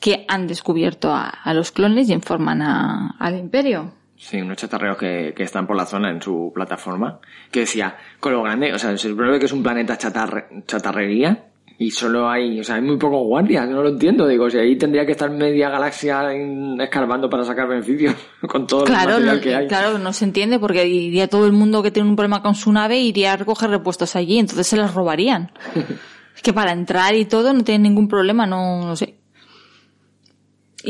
que 0.00 0.24
han 0.28 0.46
descubierto 0.46 1.10
a, 1.12 1.28
a 1.28 1.54
los 1.54 1.72
clones 1.72 2.08
y 2.08 2.12
informan 2.12 2.62
a- 2.62 3.16
al 3.18 3.36
imperio. 3.36 3.94
Sí, 4.16 4.40
unos 4.40 4.56
chatarreros 4.58 4.96
que, 4.98 5.32
que 5.36 5.42
están 5.42 5.66
por 5.66 5.76
la 5.76 5.86
zona 5.86 6.10
en 6.10 6.20
su 6.22 6.52
plataforma. 6.54 7.18
Que 7.50 7.60
decía, 7.60 7.96
con 8.20 8.32
lo 8.32 8.42
grande, 8.42 8.72
o 8.72 8.78
sea, 8.78 8.96
se 8.96 9.08
supone 9.08 9.38
que 9.38 9.46
es 9.46 9.52
un 9.52 9.62
planeta 9.62 9.96
chatarre- 9.98 10.64
chatarrería 10.66 11.46
y 11.80 11.92
solo 11.92 12.28
hay, 12.28 12.58
o 12.58 12.64
sea, 12.64 12.74
hay 12.74 12.82
muy 12.82 12.96
pocos 12.96 13.22
guardias, 13.22 13.68
no 13.68 13.82
lo 13.84 13.90
entiendo. 13.90 14.26
Digo, 14.26 14.50
si 14.50 14.58
ahí 14.58 14.76
tendría 14.76 15.06
que 15.06 15.12
estar 15.12 15.30
media 15.30 15.70
galaxia 15.70 16.34
en- 16.34 16.80
escarbando 16.80 17.30
para 17.30 17.44
sacar 17.44 17.68
beneficios 17.68 18.14
con 18.48 18.66
todo 18.66 18.84
Claro, 18.84 19.18
el 19.18 19.24
material 19.26 19.36
no, 19.36 19.42
que 19.42 19.54
hay. 19.54 19.68
claro, 19.68 19.98
no 19.98 20.12
se 20.12 20.24
entiende 20.24 20.58
porque 20.58 20.86
iría 20.88 21.28
todo 21.28 21.46
el 21.46 21.52
mundo 21.52 21.80
que 21.82 21.90
tiene 21.92 22.08
un 22.08 22.16
problema 22.16 22.42
con 22.42 22.54
su 22.56 22.72
nave 22.72 22.98
iría 22.98 23.34
a 23.34 23.36
recoger 23.36 23.70
repuestos 23.70 24.16
allí, 24.16 24.38
entonces 24.38 24.66
se 24.66 24.76
las 24.76 24.92
robarían. 24.94 25.52
es 26.34 26.42
que 26.42 26.52
para 26.52 26.72
entrar 26.72 27.14
y 27.14 27.24
todo 27.26 27.52
no 27.52 27.62
tienen 27.62 27.82
ningún 27.84 28.08
problema, 28.08 28.44
no, 28.46 28.84
no 28.84 28.96
sé. 28.96 29.17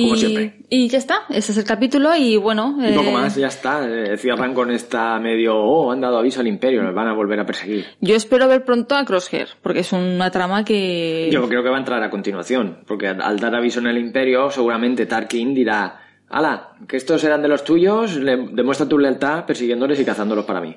Como 0.02 0.14
y, 0.14 0.18
siempre. 0.18 0.60
y 0.70 0.88
ya 0.88 0.98
está, 0.98 1.22
ese 1.28 1.52
es 1.52 1.58
el 1.58 1.64
capítulo 1.64 2.14
y 2.14 2.36
bueno. 2.36 2.76
Y 2.78 2.94
poco 2.94 3.08
eh, 3.08 3.12
más, 3.12 3.36
ya 3.36 3.48
está. 3.48 3.86
Eh, 3.88 4.16
cierran 4.16 4.54
con 4.54 4.70
esta 4.70 5.18
medio, 5.18 5.56
oh, 5.56 5.90
han 5.90 6.00
dado 6.00 6.18
aviso 6.18 6.40
al 6.40 6.46
imperio, 6.46 6.82
nos 6.82 6.94
van 6.94 7.08
a 7.08 7.14
volver 7.14 7.40
a 7.40 7.46
perseguir. 7.46 7.86
Yo 8.00 8.14
espero 8.14 8.46
ver 8.48 8.64
pronto 8.64 8.94
a 8.94 9.04
Crosshair, 9.04 9.48
porque 9.62 9.80
es 9.80 9.92
una 9.92 10.30
trama 10.30 10.64
que... 10.64 11.28
Yo 11.32 11.48
creo 11.48 11.62
que 11.62 11.68
va 11.68 11.76
a 11.76 11.80
entrar 11.80 12.02
a 12.02 12.10
continuación, 12.10 12.78
porque 12.86 13.08
al, 13.08 13.20
al 13.20 13.38
dar 13.38 13.54
aviso 13.54 13.80
en 13.80 13.88
el 13.88 13.98
imperio, 13.98 14.50
seguramente 14.50 15.06
Tarkin 15.06 15.54
dirá, 15.54 16.00
ala, 16.28 16.76
que 16.86 16.96
estos 16.96 17.22
eran 17.24 17.42
de 17.42 17.48
los 17.48 17.64
tuyos, 17.64 18.16
le, 18.16 18.36
demuestra 18.52 18.88
tu 18.88 18.98
lealtad 18.98 19.44
persiguiéndoles 19.46 20.00
y 20.00 20.04
cazándolos 20.04 20.44
para 20.44 20.60
mí. 20.60 20.76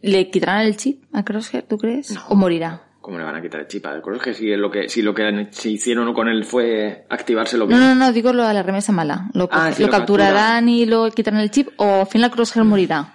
¿Le 0.00 0.30
quitarán 0.30 0.66
el 0.66 0.76
chip 0.76 1.02
a 1.12 1.24
Crosshair, 1.24 1.64
tú 1.64 1.76
crees? 1.76 2.16
¿O 2.28 2.34
morirá? 2.34 2.87
¿Cómo 3.08 3.16
le 3.16 3.24
van 3.24 3.36
a 3.36 3.40
quitar 3.40 3.62
el 3.62 3.66
chip 3.68 3.86
al 3.86 4.02
que 4.22 4.34
si 4.34 4.54
lo 4.54 4.70
que, 4.70 4.86
si 4.90 5.00
lo 5.00 5.14
que 5.14 5.46
si 5.50 5.72
hicieron 5.72 6.12
con 6.12 6.28
él 6.28 6.44
fue 6.44 7.06
activárselo 7.08 7.64
No, 7.64 7.68
bien? 7.68 7.80
no, 7.80 7.94
no, 7.94 8.12
digo 8.12 8.34
lo 8.34 8.46
de 8.46 8.52
la 8.52 8.62
remesa 8.62 8.92
mala. 8.92 9.30
¿Lo, 9.32 9.48
Ah, 9.50 9.70
lo 9.78 9.86
lo 9.86 9.90
capturarán 9.90 10.68
y 10.68 10.84
lo 10.84 11.10
quitarán 11.10 11.40
el 11.40 11.50
chip 11.50 11.68
o 11.78 12.00
al 12.00 12.06
final 12.06 12.30
Crosshair 12.30 12.66
morirá? 12.66 13.14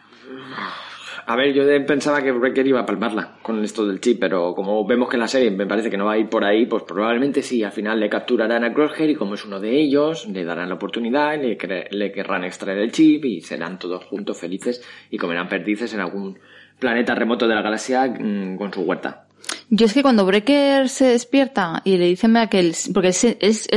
A 1.27 1.35
ver, 1.35 1.53
yo 1.53 1.63
pensaba 1.85 2.23
que 2.23 2.31
Wrecker 2.31 2.65
iba 2.65 2.79
a 2.79 2.85
palmarla 2.87 3.35
con 3.43 3.63
esto 3.63 3.85
del 3.85 4.01
chip, 4.01 4.19
pero 4.19 4.55
como 4.55 4.83
vemos 4.87 5.09
que 5.09 5.15
en 5.15 5.19
la 5.19 5.27
serie 5.27 5.51
me 5.51 5.67
parece 5.67 5.91
que 5.91 5.97
no 5.97 6.05
va 6.05 6.13
a 6.13 6.17
ir 6.17 6.27
por 6.27 6.43
ahí, 6.43 6.65
pues 6.65 6.81
probablemente 6.87 7.43
sí, 7.43 7.63
al 7.63 7.71
final 7.71 7.99
le 7.99 8.09
capturarán 8.09 8.63
a 8.63 8.73
Crosshair 8.73 9.11
y 9.11 9.15
como 9.15 9.35
es 9.35 9.45
uno 9.45 9.59
de 9.59 9.79
ellos, 9.79 10.27
le 10.27 10.43
darán 10.43 10.69
la 10.69 10.75
oportunidad, 10.75 11.39
le, 11.39 11.55
le 11.91 12.11
querrán 12.11 12.45
extraer 12.45 12.79
el 12.79 12.91
chip 12.91 13.25
y 13.25 13.41
serán 13.41 13.77
todos 13.77 14.03
juntos 14.05 14.39
felices 14.39 14.83
y 15.11 15.17
comerán 15.19 15.47
perdices 15.47 15.93
en 15.93 15.99
algún 15.99 16.39
planeta 16.79 17.13
remoto 17.13 17.47
de 17.47 17.53
la 17.53 17.61
galaxia 17.61 18.07
mm, 18.07 18.57
con 18.57 18.73
su 18.73 18.81
huerta. 18.81 19.22
Yo 19.69 19.85
es 19.87 19.93
que 19.93 20.01
cuando 20.03 20.25
Breaker 20.25 20.87
se 20.89 21.05
despierta 21.05 21.81
y 21.83 21.97
le 21.97 22.05
dicen 22.07 22.37
a 22.37 22.47
que 22.47 22.59
él, 22.59 22.75
porque 22.93 23.09
es, 23.09 23.23
es, 23.23 23.67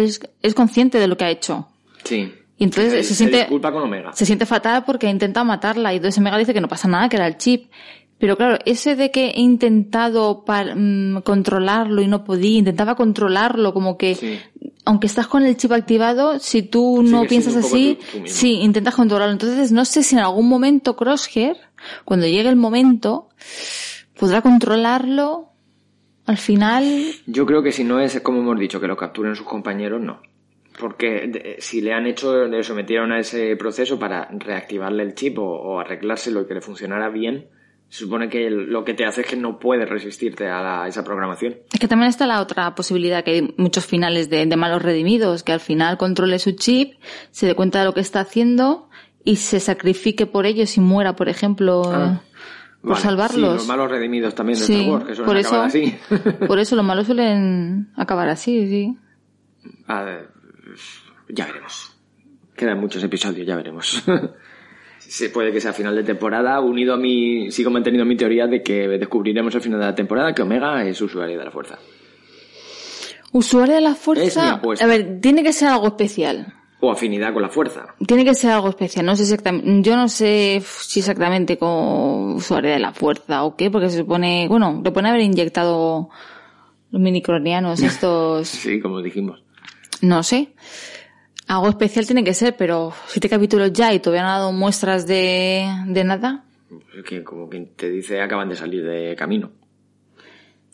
es 0.43 0.55
consciente 0.55 0.99
de 0.99 1.07
lo 1.09 1.17
que 1.17 1.25
ha 1.25 1.31
hecho. 1.31 1.69
Sí. 2.05 2.33
Y 2.59 2.65
entonces 2.65 3.07
se, 3.07 3.15
siente, 3.15 3.39
disculpa 3.39 3.73
con 3.73 3.83
Omega. 3.83 4.13
se 4.15 4.25
siente 4.27 4.47
fatal 4.47 4.85
porque 4.85 5.07
ha 5.07 5.11
intentado 5.11 5.45
matarla 5.45 5.93
y 5.93 5.97
entonces 5.97 6.19
Omega 6.19 6.39
dice 6.39 6.55
que 6.55 6.61
no 6.61 6.69
pasa 6.69 6.89
nada, 6.89 7.09
que 7.09 7.17
era 7.17 7.27
el 7.27 7.37
chip. 7.37 7.71
Pero 8.19 8.37
claro, 8.39 8.59
ese 8.65 8.97
de 8.97 9.11
que 9.11 9.27
he 9.29 9.41
intentado 9.41 10.43
mm, 10.75 11.19
controlarlo 11.19 12.01
y 12.01 12.07
no 12.07 12.25
podía, 12.25 12.59
intentaba 12.59 12.95
controlarlo 12.95 13.75
como 13.75 13.99
que, 13.99 14.15
Sí. 14.15 14.39
aunque 14.87 15.07
estás 15.07 15.27
con 15.27 15.45
el 15.45 15.57
chip 15.59 15.73
activado, 15.73 16.39
si 16.39 16.63
tú 16.63 17.03
no 17.03 17.25
piensas 17.25 17.57
así, 17.57 17.99
tú- 18.01 18.07
tú 18.13 18.21
mismo. 18.23 18.37
sí, 18.39 18.53
intentas 18.63 18.95
controlarlo. 18.95 19.33
Entonces 19.35 19.71
no 19.71 19.85
sé 19.85 20.03
si 20.03 20.15
en 20.15 20.23
algún 20.23 20.49
momento 20.49 20.97
Crosshair, 20.97 21.57
cuando 22.07 22.27
llegue 22.27 22.49
el 22.49 22.57
momento, 22.57 23.29
podrá 24.19 24.41
controlarlo 24.41 25.51
al 26.27 26.37
final. 26.37 26.85
Yo 27.27 27.47
creo 27.47 27.63
que 27.63 27.73
si 27.73 27.85
no 27.85 28.01
es 28.01 28.21
como 28.21 28.41
hemos 28.41 28.59
dicho, 28.59 28.81
que 28.81 28.87
lo 28.89 28.97
capturen 28.97 29.35
sus 29.37 29.47
compañeros, 29.47 30.01
no. 30.01 30.21
Porque 30.79 31.27
de- 31.29 31.57
si 31.59 31.81
le 31.81 31.93
han 31.95 32.07
hecho, 32.07 32.45
le 32.47 32.63
sometieron 32.63 33.11
a 33.13 33.19
ese 33.21 33.57
proceso 33.57 33.99
para 33.99 34.29
reactivarle 34.31 35.03
el 35.03 35.15
chip 35.15 35.39
o, 35.39 35.45
o 35.45 35.81
arreglárselo 35.81 36.43
y 36.43 36.47
que 36.47 36.55
le 36.55 36.61
funcionara 36.61 37.09
bien, 37.09 37.47
se 37.89 38.01
supone 38.01 38.29
que 38.29 38.51
lo 38.51 38.85
que 38.85 38.93
te 38.95 39.07
hace 39.07 39.21
es 39.23 39.27
que 39.29 39.37
no 39.37 39.59
puedes 39.59 39.89
resistirte 39.89 40.49
a, 40.49 40.61
la- 40.63 40.83
a 40.85 40.89
esa 40.89 41.03
programación. 41.05 41.57
Es 41.73 41.81
que 41.81 41.89
también 41.89 42.09
está 42.11 42.27
la 42.27 42.41
otra 42.43 42.75
posibilidad, 42.75 43.25
que 43.25 43.31
hay 43.31 43.55
muchos 43.57 43.87
finales 43.87 44.29
de, 44.29 44.45
de 44.45 44.57
malos 44.57 44.83
redimidos, 44.83 45.43
que 45.45 45.53
al 45.53 45.61
final 45.61 45.97
controle 45.97 46.39
su 46.39 46.53
chip, 46.53 46.95
se 47.31 47.47
dé 47.47 47.55
cuenta 47.55 47.79
de 47.79 47.85
lo 47.87 47.95
que 47.95 48.01
está 48.01 48.21
haciendo 48.21 48.91
y 49.25 49.37
se 49.37 49.61
sacrifique 49.61 50.27
por 50.27 50.47
ellos 50.47 50.77
y 50.77 50.81
muera, 50.81 51.17
por 51.17 51.29
ejemplo, 51.29 51.83
Ah, 51.87 52.21
por 52.87 52.95
Vale, 52.95 53.03
salvarlos. 53.03 53.51
Sí, 53.51 53.57
los 53.59 53.67
malos 53.67 53.91
redimidos 53.91 54.35
también 54.35 54.59
de 54.59 54.65
Sí, 54.65 54.75
Star 54.75 54.91
Wars, 54.93 55.05
que 55.07 55.15
suelen 55.15 55.27
por 55.27 55.37
eso, 55.37 55.49
acabar 55.49 55.67
así. 55.67 55.99
por 56.47 56.59
eso 56.61 56.77
los 56.77 56.85
malos 56.87 57.07
suelen 57.07 57.89
acabar 57.97 58.29
así, 58.29 58.67
sí. 58.69 58.97
A 59.89 60.03
ver, 60.03 60.29
ya 61.29 61.47
veremos. 61.47 61.93
Quedan 62.57 62.79
muchos 62.81 63.03
episodios, 63.03 63.47
ya 63.47 63.57
veremos. 63.57 64.03
Se 64.99 65.31
puede 65.31 65.53
que 65.53 65.61
sea 65.61 65.73
final 65.73 65.95
de 65.95 66.03
temporada, 66.03 66.59
unido 66.61 66.95
a 66.95 66.97
mi... 66.97 67.51
Sigo 67.53 67.71
manteniendo 67.71 68.05
mi 68.05 68.17
teoría 68.17 68.47
de 68.49 68.63
que 68.63 68.89
descubriremos 68.89 69.55
al 69.55 69.61
final 69.61 69.79
de 69.79 69.87
la 69.87 69.95
temporada 69.95 70.33
que 70.35 70.43
Omega 70.43 70.83
es 70.85 71.01
usuario 71.01 71.39
de 71.39 71.45
la 71.45 71.51
fuerza. 71.53 71.79
Usuario 73.33 73.75
de 73.75 73.81
la 73.83 73.91
Es 73.91 73.97
mi 73.99 74.03
fuerza, 74.03 74.53
apuesta. 74.55 74.85
a 74.85 74.89
ver, 74.89 75.21
tiene 75.21 75.43
que 75.43 75.53
ser 75.53 75.69
algo 75.69 75.89
especial. 75.89 76.55
O 76.81 76.91
afinidad 76.91 77.33
con 77.33 77.43
la 77.43 77.49
fuerza. 77.49 77.87
Tiene 78.07 78.25
que 78.25 78.35
ser 78.35 78.51
algo 78.51 78.69
especial, 78.69 79.07
no 79.07 79.17
sé 79.17 79.23
exactamente, 79.23 79.83
yo 79.83 79.97
no 79.97 80.09
sé 80.09 80.63
si 80.65 81.01
exactamente 81.01 81.57
con 81.57 82.35
usuario 82.35 82.71
de 82.71 82.79
la 82.79 82.93
fuerza 82.93 83.45
o 83.45 83.57
qué, 83.57 83.71
porque 83.71 83.89
se 83.89 83.99
supone, 83.99 84.47
bueno, 84.49 84.83
le 84.85 84.91
pone 84.93 85.09
haber 85.09 85.23
inyectado 85.23 86.11
los 86.91 87.01
minicronianos 87.01 87.81
estos, 87.83 88.49
Sí, 88.49 88.79
como 88.81 89.01
dijimos. 89.01 89.43
no 90.03 90.23
sé. 90.23 90.55
Algo 91.49 91.69
especial 91.69 92.05
tiene 92.07 92.25
que 92.25 92.35
ser, 92.35 92.57
pero 92.57 92.93
siete 93.07 93.29
capítulos 93.29 93.73
ya 93.73 93.95
y 93.95 94.01
todavía 94.01 94.23
no 94.25 94.29
ha 94.31 94.39
dado 94.39 94.53
muestras 94.53 95.07
de, 95.07 95.65
de 95.87 96.05
nada. 96.05 96.45
Es 96.99 97.05
que 97.05 97.23
como 97.23 97.49
quien 97.49 97.75
te 97.77 97.89
dice 97.89 98.21
acaban 98.21 98.49
de 98.49 98.57
salir 98.57 98.85
de 98.85 99.15
camino. 99.17 99.53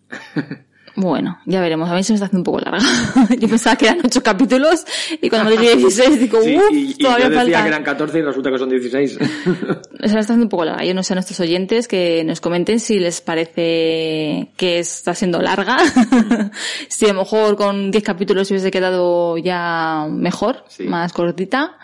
Bueno, 0.95 1.39
ya 1.47 1.61
veremos. 1.61 1.89
A 1.89 1.95
mí 1.95 2.03
se 2.03 2.13
me 2.13 2.17
está 2.17 2.27
haciendo 2.27 2.41
un 2.51 2.55
poco 2.55 2.61
larga. 2.61 2.87
yo 3.39 3.49
pensaba 3.49 3.77
que 3.77 3.87
eran 3.87 4.01
ocho 4.05 4.23
capítulos 4.23 4.85
y 5.23 5.29
cuando 5.31 5.51
me 5.51 5.57
dije 5.57 5.77
16 5.77 6.21
digo, 6.21 6.43
Sí, 6.43 6.57
uff, 6.57 6.71
y, 6.73 6.91
y 6.91 6.95
todavía 6.95 7.25
yo 7.25 7.31
decía 7.31 7.43
falta. 7.45 7.63
que 7.63 7.69
eran 7.69 7.83
14 7.83 8.19
y 8.19 8.23
resulta 8.23 8.51
que 8.51 8.59
son 8.59 8.69
16. 8.69 9.13
Se 9.19 9.19
me 9.19 10.05
está 10.07 10.19
haciendo 10.21 10.45
un 10.45 10.49
poco 10.51 10.65
larga. 10.67 10.85
Yo 10.85 10.93
no 10.95 11.03
sé 11.03 11.15
a 11.15 11.17
nuestros 11.17 11.41
oyentes 11.41 11.89
que 11.89 12.23
nos 12.25 12.41
comenten 12.43 12.79
si 12.81 12.99
les 12.99 13.21
parece 13.23 14.53
que 14.57 14.79
está 14.81 15.15
siendo 15.15 15.41
larga. 15.41 15.79
si 16.89 17.07
a 17.07 17.13
lo 17.13 17.21
mejor 17.21 17.57
con 17.57 17.91
10 17.91 18.05
capítulos 18.05 18.49
se 18.49 18.55
hubiese 18.55 18.71
quedado 18.71 19.39
ya 19.39 20.07
mejor, 20.11 20.65
Sí. 20.69 20.85
más 20.85 21.13
cortita. 21.13 21.79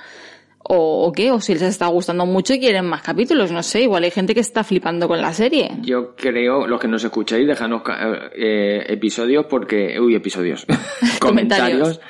O, 0.71 1.07
o 1.07 1.13
qué, 1.13 1.31
o 1.31 1.41
si 1.41 1.55
les 1.55 1.63
está 1.63 1.87
gustando 1.87 2.27
mucho 2.27 2.53
y 2.55 2.61
quieren 2.61 2.85
más 2.85 3.03
capítulos, 3.03 3.51
no 3.51 3.63
sé, 3.63 3.83
igual 3.83 4.05
hay 4.05 4.11
gente 4.11 4.35
que 4.35 4.41
está 4.41 4.63
flipando 4.65 5.09
con 5.09 5.21
la 5.23 5.33
serie. 5.33 5.71
Yo 5.81 6.15
creo, 6.15 6.67
los 6.67 6.79
que 6.79 6.89
nos 6.89 7.03
escucháis, 7.03 7.47
dejadnos 7.47 7.83
ca- 7.83 8.31
eh, 8.37 8.85
episodios 8.89 9.47
porque... 9.47 9.99
Uy, 9.99 10.15
episodios. 10.15 10.67
Comentarios. 11.21 12.01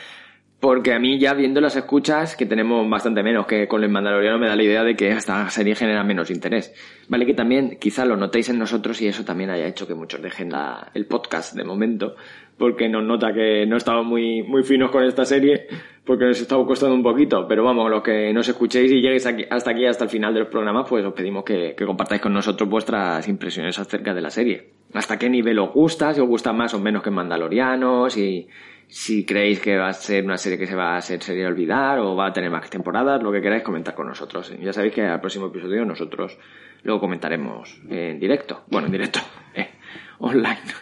Porque 0.61 0.93
a 0.93 0.99
mí 0.99 1.21
ya 1.21 1.35
viendo 1.35 1.61
las 1.61 1.77
escuchas, 1.77 2.35
que 2.35 2.45
tenemos 2.45 2.89
bastante 2.91 3.23
menos 3.23 3.47
que 3.47 3.69
con 3.69 3.85
el 3.85 3.91
Mandaloriano, 3.91 4.41
me 4.41 4.49
da 4.49 4.57
la 4.57 4.65
idea 4.65 4.83
de 4.83 4.97
que 4.97 5.09
esta 5.11 5.49
serie 5.51 5.77
genera 5.77 6.03
menos 6.03 6.29
interés. 6.33 6.75
Vale 7.09 7.25
que 7.27 7.35
también 7.35 7.79
quizá 7.81 8.05
lo 8.05 8.17
notéis 8.17 8.49
en 8.49 8.59
nosotros 8.59 9.01
y 9.01 9.07
eso 9.07 9.25
también 9.25 9.51
haya 9.51 9.69
hecho 9.69 9.87
que 9.87 9.95
muchos 9.95 10.21
dejen 10.21 10.51
la- 10.51 10.91
el 10.95 11.07
podcast 11.07 11.55
de 11.55 11.63
momento, 11.63 12.17
porque 12.57 12.89
nos 12.89 13.05
nota 13.05 13.33
que 13.33 13.67
no 13.67 13.77
estamos 13.77 14.05
muy, 14.05 14.43
muy 14.43 14.65
finos 14.65 14.91
con 14.91 15.05
esta 15.05 15.25
serie, 15.25 15.69
porque 16.09 16.25
nos 16.25 16.41
está 16.41 16.57
costando 16.57 16.95
un 16.95 17.03
poquito. 17.03 17.47
Pero 17.47 17.63
vamos, 17.63 17.91
los 17.91 18.03
que 18.03 18.33
nos 18.33 18.49
escuchéis 18.49 18.91
y 18.91 19.03
lleguéis 19.03 19.27
aquí, 19.27 19.45
hasta 19.51 19.73
aquí, 19.73 19.85
hasta 19.85 20.05
el 20.05 20.11
final 20.11 20.33
de 20.33 20.41
los 20.41 20.49
programas, 20.49 20.89
pues 20.89 21.05
os 21.05 21.13
pedimos 21.13 21.45
que, 21.45 21.77
compartáis 21.85 22.23
con 22.23 22.33
nosotros 22.33 22.67
vuestras 22.67 23.29
impresiones 23.29 23.79
acerca 23.79 24.15
de 24.15 24.23
la 24.23 24.31
serie. 24.31 24.71
Hasta 24.95 25.19
qué 25.19 25.29
nivel 25.29 25.59
os 25.59 25.71
gusta, 25.71 26.15
si 26.15 26.23
os 26.23 26.27
gusta 26.27 26.55
más 26.55 26.73
o 26.73 26.81
menos 26.81 27.03
que 27.03 27.11
Mandalorianos 27.11 28.17
y 28.17 28.49
Si 28.87 29.27
creéis 29.27 29.61
que 29.61 29.77
va 29.77 29.89
a 29.89 29.93
ser 29.93 30.25
una 30.25 30.39
serie 30.39 30.57
que 30.57 30.67
se 30.67 30.75
va 30.75 30.97
a 30.97 31.01
ser 31.03 31.23
serie 31.23 31.45
a 31.45 31.49
olvidar 31.49 31.99
o 31.99 32.17
va 32.17 32.29
a 32.29 32.33
tener 32.33 32.51
más 32.51 32.71
temporadas, 32.71 33.23
lo 33.23 33.31
que 33.31 33.43
queráis 33.43 33.63
comentar 33.63 33.95
con 33.95 34.07
nosotros. 34.07 34.51
Ya 34.59 34.73
sabéis 34.73 34.95
que 34.95 35.03
al 35.03 35.21
próximo 35.21 35.49
episodio 35.49 35.85
nosotros 35.85 36.39
lo 36.85 36.99
comentaremos 37.01 37.83
en 37.91 38.19
directo. 38.19 38.63
Bueno, 38.71 38.87
en 38.87 38.93
directo, 38.93 39.21
eh, 39.55 39.73
online. 40.21 40.73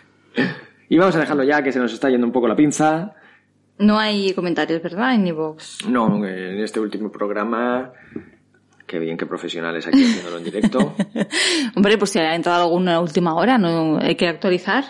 Y 0.89 0.99
vamos 0.99 1.17
a 1.17 1.19
dejarlo 1.19 1.43
ya, 1.43 1.65
que 1.65 1.73
se 1.73 1.81
nos 1.81 1.93
está 1.93 2.09
yendo 2.11 2.29
un 2.29 2.33
poco 2.33 2.47
la 2.47 2.55
pinza. 2.55 3.17
No 3.79 3.99
hay 3.99 4.33
comentarios, 4.35 4.83
¿verdad? 4.83 5.15
En 5.15 5.27
iVoox. 5.27 5.87
No, 5.89 6.25
en 6.27 6.61
este 6.61 6.81
último 6.81 7.11
programa, 7.13 7.93
qué 8.87 8.99
bien, 8.99 9.17
qué 9.19 9.27
profesionales 9.27 9.87
aquí 9.87 10.03
haciéndolo 10.03 10.39
en 10.39 10.45
directo. 10.45 10.95
Hombre, 11.77 11.99
pues 11.99 12.11
si 12.11 12.19
ha 12.19 12.35
entrado 12.35 12.65
alguna 12.65 13.01
última 13.01 13.35
hora, 13.35 13.59
no 13.59 13.99
hay 14.01 14.15
que 14.15 14.29
actualizar. 14.29 14.85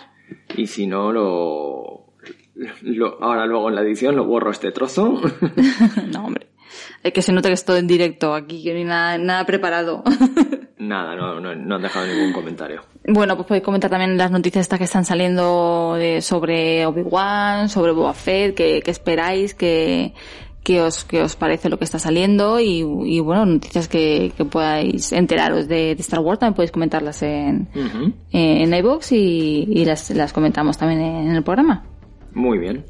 Y 0.55 0.67
si 0.67 0.87
no, 0.87 1.11
lo, 1.11 2.13
lo- 2.81 3.21
ahora 3.23 3.45
luego 3.45 3.69
en 3.69 3.75
la 3.75 3.81
edición 3.81 4.15
lo 4.15 4.25
borro 4.25 4.51
este 4.51 4.71
trozo. 4.71 5.21
no, 6.13 6.25
hombre. 6.25 6.47
Es 7.03 7.11
que 7.13 7.21
se 7.21 7.31
nota 7.33 7.49
que 7.49 7.53
es 7.53 7.65
todo 7.65 7.77
en 7.77 7.87
directo 7.87 8.33
aquí, 8.33 8.63
que 8.63 8.71
no 8.71 8.77
hay 8.79 8.85
nada, 8.85 9.17
nada 9.17 9.45
preparado. 9.45 10.03
Nada, 10.79 11.15
no, 11.15 11.39
no, 11.41 11.55
no 11.55 11.75
han 11.75 11.81
dejado 11.81 12.05
ningún 12.05 12.31
comentario. 12.31 12.83
Bueno, 13.07 13.35
pues 13.35 13.47
podéis 13.47 13.63
comentar 13.63 13.89
también 13.89 14.17
las 14.17 14.31
noticias 14.31 14.61
estas 14.63 14.77
que 14.79 14.85
están 14.85 15.05
saliendo 15.05 15.95
de- 15.95 16.21
sobre 16.21 16.85
Obi-Wan, 16.85 17.69
sobre 17.69 17.91
Boba 17.93 18.13
Fett, 18.13 18.53
que, 18.55 18.81
que 18.81 18.91
esperáis, 18.91 19.53
que, 19.53 20.13
que 20.63 20.81
os, 20.81 21.05
que 21.05 21.21
os 21.21 21.35
parece 21.37 21.69
lo 21.69 21.77
que 21.77 21.85
está 21.85 21.99
saliendo 21.99 22.59
y, 22.59 22.79
y 23.05 23.19
bueno, 23.21 23.45
noticias 23.45 23.87
que, 23.87 24.33
que 24.35 24.43
podáis 24.45 25.13
enteraros 25.13 25.67
de, 25.69 25.95
de 25.95 26.01
Star 26.01 26.19
Wars, 26.19 26.39
también 26.39 26.55
podéis 26.55 26.71
comentarlas 26.71 27.21
en, 27.23 27.69
Ujú. 27.73 28.11
en 28.33 28.73
iVoox 28.73 29.11
y, 29.13 29.67
y 29.69 29.85
las, 29.85 30.09
las 30.11 30.33
comentamos 30.33 30.77
también 30.77 30.99
en 31.01 31.35
el 31.35 31.43
programa. 31.43 31.85
Muy 32.33 32.57
bien. 32.59 32.83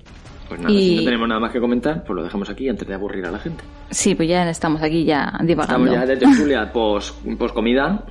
Pues 0.47 0.61
nada, 0.61 0.73
Y- 0.73 0.87
si 0.89 0.95
no 0.97 1.03
tenemos 1.03 1.27
nada 1.27 1.39
más 1.41 1.51
que 1.51 1.59
comentar, 1.59 2.03
pues 2.05 2.15
lo 2.15 2.23
dejamos 2.23 2.49
aquí 2.49 2.69
antes 2.69 2.87
de 2.87 2.93
aburrir 2.93 3.25
a 3.25 3.31
la 3.31 3.39
gente. 3.39 3.63
Sí, 3.89 4.15
pues 4.15 4.29
ya 4.29 4.49
estamos 4.49 4.81
aquí 4.81 5.03
ya 5.03 5.33
divagando. 5.43 5.91
Estamos 5.91 6.07
ya 6.09 6.13
de 6.13 6.17
tertulia 6.17 6.71
post, 6.73 7.15
post 7.37 7.53
comida. 7.53 8.03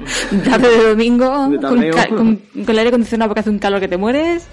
Tarde 0.44 0.68
de 0.68 0.88
domingo, 0.90 1.24
De 1.48 1.56
con, 1.56 1.60
tardeo. 1.60 1.94
ca- 1.94 2.08
con- 2.08 2.36
con 2.36 2.70
el 2.70 2.78
aire 2.78 2.88
acondicionado 2.88 3.28
porque 3.30 3.40
hace 3.40 3.50
un 3.50 3.58
calor 3.58 3.80
que 3.80 3.88
te 3.88 3.96
mueres. 3.96 4.48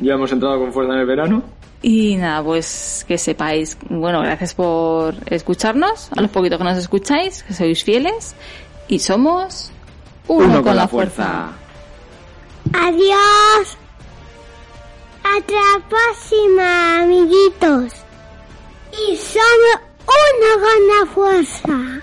Ya 0.00 0.14
hemos 0.14 0.32
entrado 0.32 0.58
con 0.58 0.72
fuerza 0.72 0.94
en 0.94 1.00
el 1.00 1.06
verano. 1.06 1.42
Y 1.84 2.14
nada, 2.16 2.42
pues 2.44 3.04
que 3.08 3.18
sepáis, 3.18 3.76
bueno, 3.88 4.20
gracias 4.20 4.54
por 4.54 5.14
escucharnos, 5.26 6.10
a 6.16 6.20
los 6.22 6.30
poquitos 6.30 6.58
que 6.58 6.64
nos 6.64 6.78
escucháis, 6.78 7.42
que 7.42 7.52
sois 7.54 7.82
fieles, 7.82 8.36
y 8.86 9.00
somos 9.00 9.72
uno, 10.28 10.62
con, 10.62 10.76
la 10.76 10.86
fuerza. 10.86 11.50
Adiós. 12.72 13.76
Hasta 15.34 15.54
la 15.54 15.88
próxima, 15.88 17.00
amiguitos. 17.00 17.92
Y 18.92 19.16
somos 19.16 19.80
con 20.04 20.88
la 20.88 21.06
fuerza. 21.14 22.02